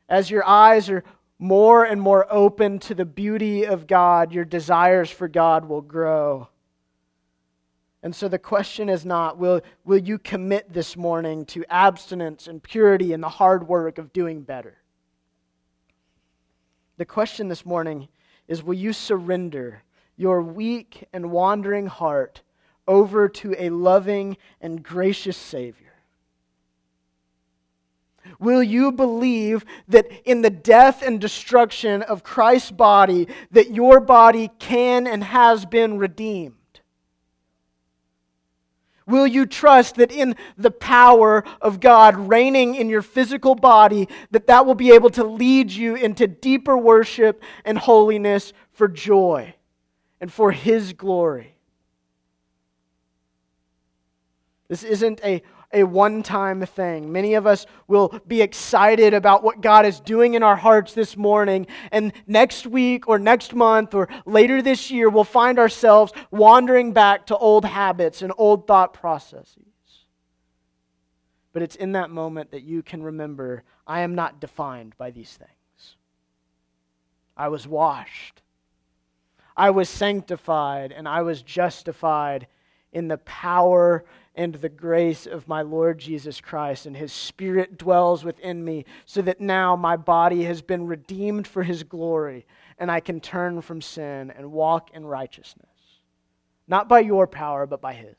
As 0.07 0.29
your 0.29 0.45
eyes 0.45 0.89
are 0.89 1.03
more 1.39 1.83
and 1.83 1.99
more 1.99 2.25
open 2.29 2.79
to 2.79 2.95
the 2.95 3.03
beauty 3.03 3.65
of 3.65 3.87
God, 3.87 4.31
your 4.31 4.45
desires 4.45 5.09
for 5.09 5.27
God 5.27 5.65
will 5.65 5.81
grow. 5.81 6.47
And 8.05 8.15
so 8.15 8.27
the 8.27 8.37
question 8.37 8.87
is 8.87 9.03
not 9.03 9.39
will, 9.39 9.61
will 9.83 9.97
you 9.97 10.19
commit 10.19 10.71
this 10.71 10.95
morning 10.95 11.43
to 11.45 11.65
abstinence 11.71 12.45
and 12.45 12.61
purity 12.61 13.13
and 13.13 13.23
the 13.23 13.29
hard 13.29 13.67
work 13.67 13.97
of 13.97 14.13
doing 14.13 14.43
better? 14.43 14.77
The 16.97 17.05
question 17.05 17.47
this 17.47 17.65
morning 17.65 18.07
is 18.47 18.61
will 18.61 18.75
you 18.75 18.93
surrender 18.93 19.81
your 20.17 20.43
weak 20.43 21.05
and 21.13 21.31
wandering 21.31 21.87
heart 21.87 22.43
over 22.87 23.27
to 23.27 23.55
a 23.57 23.71
loving 23.71 24.37
and 24.61 24.83
gracious 24.83 25.35
Savior? 25.35 25.95
Will 28.37 28.61
you 28.61 28.91
believe 28.91 29.65
that 29.87 30.05
in 30.29 30.43
the 30.43 30.51
death 30.51 31.01
and 31.01 31.19
destruction 31.19 32.03
of 32.03 32.23
Christ's 32.23 32.69
body 32.69 33.29
that 33.49 33.71
your 33.71 33.99
body 33.99 34.51
can 34.59 35.07
and 35.07 35.23
has 35.23 35.65
been 35.65 35.97
redeemed? 35.97 36.53
Will 39.07 39.27
you 39.27 39.45
trust 39.45 39.95
that 39.95 40.11
in 40.11 40.35
the 40.57 40.71
power 40.71 41.43
of 41.61 41.79
God 41.79 42.15
reigning 42.15 42.73
in 42.75 42.89
your 42.89 43.03
physical 43.03 43.53
body, 43.53 44.09
that 44.31 44.47
that 44.47 44.65
will 44.65 44.75
be 44.75 44.91
able 44.91 45.11
to 45.11 45.23
lead 45.23 45.71
you 45.71 45.95
into 45.95 46.27
deeper 46.27 46.75
worship 46.77 47.43
and 47.63 47.77
holiness 47.77 48.51
for 48.71 48.87
joy 48.87 49.53
and 50.19 50.33
for 50.33 50.51
His 50.51 50.93
glory? 50.93 51.55
This 54.67 54.83
isn't 54.83 55.21
a 55.23 55.43
a 55.75 55.83
one 55.83 56.23
time 56.23 56.65
thing. 56.65 57.11
Many 57.11 57.35
of 57.35 57.45
us 57.45 57.67
will 57.87 58.19
be 58.25 58.41
excited 58.41 59.13
about 59.13 59.43
what 59.43 59.61
God 59.61 59.85
is 59.85 59.99
doing 59.99 60.33
in 60.33 60.41
our 60.41 60.55
hearts 60.55 60.93
this 60.93 61.15
morning, 61.15 61.67
and 61.91 62.13
next 62.25 62.65
week 62.65 63.07
or 63.07 63.19
next 63.19 63.53
month 63.53 63.93
or 63.93 64.07
later 64.25 64.61
this 64.61 64.89
year, 64.89 65.09
we'll 65.09 65.23
find 65.23 65.59
ourselves 65.59 66.13
wandering 66.31 66.93
back 66.93 67.27
to 67.27 67.37
old 67.37 67.65
habits 67.65 68.21
and 68.21 68.31
old 68.37 68.65
thought 68.65 68.93
processes. 68.93 69.61
But 71.53 71.61
it's 71.61 71.75
in 71.75 71.91
that 71.91 72.09
moment 72.09 72.51
that 72.51 72.63
you 72.63 72.81
can 72.81 73.03
remember 73.03 73.63
I 73.85 74.01
am 74.01 74.15
not 74.15 74.39
defined 74.39 74.97
by 74.97 75.11
these 75.11 75.37
things. 75.37 75.95
I 77.37 77.49
was 77.49 77.67
washed, 77.67 78.41
I 79.57 79.69
was 79.71 79.89
sanctified, 79.89 80.93
and 80.93 81.07
I 81.07 81.21
was 81.21 81.41
justified 81.41 82.47
in 82.93 83.09
the 83.09 83.17
power 83.19 84.05
and 84.35 84.55
the 84.55 84.69
grace 84.69 85.25
of 85.25 85.47
my 85.47 85.61
Lord 85.61 85.97
Jesus 85.97 86.41
Christ, 86.41 86.85
and 86.85 86.95
his 86.95 87.13
Spirit 87.13 87.77
dwells 87.77 88.23
within 88.23 88.63
me, 88.63 88.85
so 89.05 89.21
that 89.21 89.41
now 89.41 89.75
my 89.75 89.97
body 89.97 90.43
has 90.43 90.61
been 90.61 90.85
redeemed 90.85 91.47
for 91.47 91.63
his 91.63 91.83
glory, 91.83 92.45
and 92.77 92.91
I 92.91 92.99
can 92.99 93.19
turn 93.19 93.61
from 93.61 93.81
sin 93.81 94.31
and 94.31 94.51
walk 94.51 94.91
in 94.93 95.05
righteousness. 95.05 95.69
Not 96.67 96.89
by 96.89 96.99
your 96.99 97.27
power, 97.27 97.65
but 97.65 97.81
by 97.81 97.93
his. 97.93 98.17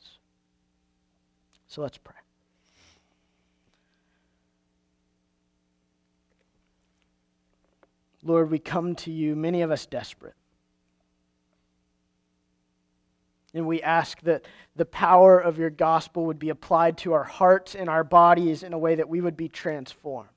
So 1.67 1.83
let's 1.83 1.99
pray. 1.99 2.14
Lord, 8.23 8.51
we 8.51 8.59
come 8.59 8.95
to 8.97 9.12
you, 9.12 9.37
many 9.37 9.62
of 9.62 9.71
us 9.71 9.87
desperate. 9.87 10.35
And 13.57 13.67
we 13.67 13.81
ask 13.81 14.21
that 14.23 14.45
the 14.75 14.85
power 14.85 15.39
of 15.39 15.59
your 15.59 15.71
gospel 15.71 16.27
would 16.27 16.39
be 16.39 16.51
applied 16.51 16.99
to 16.99 17.15
our 17.15 17.25
hearts 17.25 17.75
and 17.75 17.89
our 17.89 18.05
bodies 18.05 18.63
in 18.63 18.75
a 18.75 18.79
way 18.79 18.97
that 18.97 19.09
we 19.09 19.21
would 19.21 19.37
be 19.37 19.49
transformed. 19.49 20.29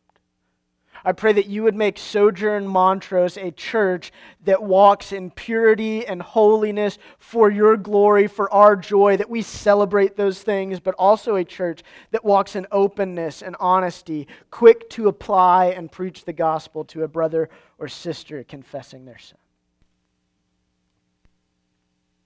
I 1.03 1.11
pray 1.13 1.34
that 1.34 1.47
you 1.47 1.63
would 1.63 1.76
make 1.76 1.97
Sojourn 1.97 2.67
Montrose 2.67 3.38
a 3.38 3.51
church 3.51 4.11
that 4.43 4.63
walks 4.63 5.11
in 5.11 5.32
purity 5.32 6.05
and 6.05 6.22
holiness 6.22 6.97
for 7.17 7.49
your 7.49 7.78
glory, 7.78 8.28
for 8.28 8.51
our 8.53 8.76
joy, 8.76 9.17
that 9.17 9.30
we 9.30 9.41
celebrate 9.41 10.15
those 10.15 10.41
things, 10.41 10.80
but 10.80 10.95
also 10.95 11.36
a 11.36 11.45
church 11.45 11.84
that 12.11 12.26
walks 12.26 12.55
in 12.55 12.67
openness 12.72 13.41
and 13.41 13.55
honesty, 13.59 14.28
quick 14.51 14.89
to 14.91 15.07
apply 15.07 15.67
and 15.67 15.91
preach 15.91 16.26
the 16.26 16.34
gospel 16.34 16.84
to 16.86 17.03
a 17.03 17.07
brother 17.07 17.49
or 17.78 17.88
sister 17.88 18.43
confessing 18.43 19.05
their 19.05 19.17
sin. 19.17 19.38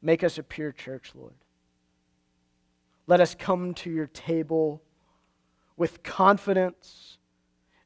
Make 0.03 0.21
us 0.23 0.37
a 0.37 0.43
pure 0.43 0.73
church, 0.73 1.11
Lord. 1.15 1.33
Let 3.07 3.21
us 3.21 3.35
come 3.35 3.73
to 3.75 3.89
your 3.89 4.07
table 4.07 4.81
with 5.77 6.03
confidence, 6.03 7.17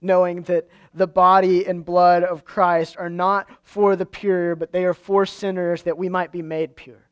knowing 0.01 0.41
that 0.43 0.68
the 0.95 1.07
body 1.07 1.65
and 1.65 1.86
blood 1.86 2.24
of 2.24 2.43
Christ 2.43 2.97
are 2.97 3.09
not 3.09 3.47
for 3.61 3.95
the 3.95 4.05
pure, 4.05 4.55
but 4.55 4.72
they 4.72 4.84
are 4.84 4.95
for 4.95 5.28
sinners 5.28 5.84
that 5.84 5.97
we 5.97 6.09
might 6.09 6.32
be 6.32 6.41
made 6.41 6.76
pure. 6.76 7.07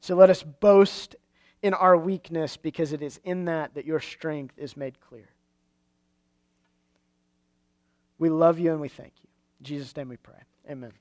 So 0.00 0.14
let 0.14 0.30
us 0.30 0.42
boast 0.42 1.16
in 1.62 1.74
our 1.74 1.96
weakness 1.96 2.56
because 2.56 2.92
it 2.92 3.02
is 3.02 3.18
in 3.24 3.46
that 3.46 3.74
that 3.74 3.86
your 3.86 4.00
strength 4.00 4.54
is 4.56 4.76
made 4.76 5.00
clear. 5.00 5.28
We 8.18 8.28
love 8.28 8.58
you 8.58 8.70
and 8.70 8.80
we 8.80 8.88
thank 8.88 9.14
you. 9.22 9.28
In 9.60 9.64
Jesus' 9.64 9.96
name 9.96 10.08
we 10.08 10.16
pray. 10.16 10.38
Amen. 10.70 10.92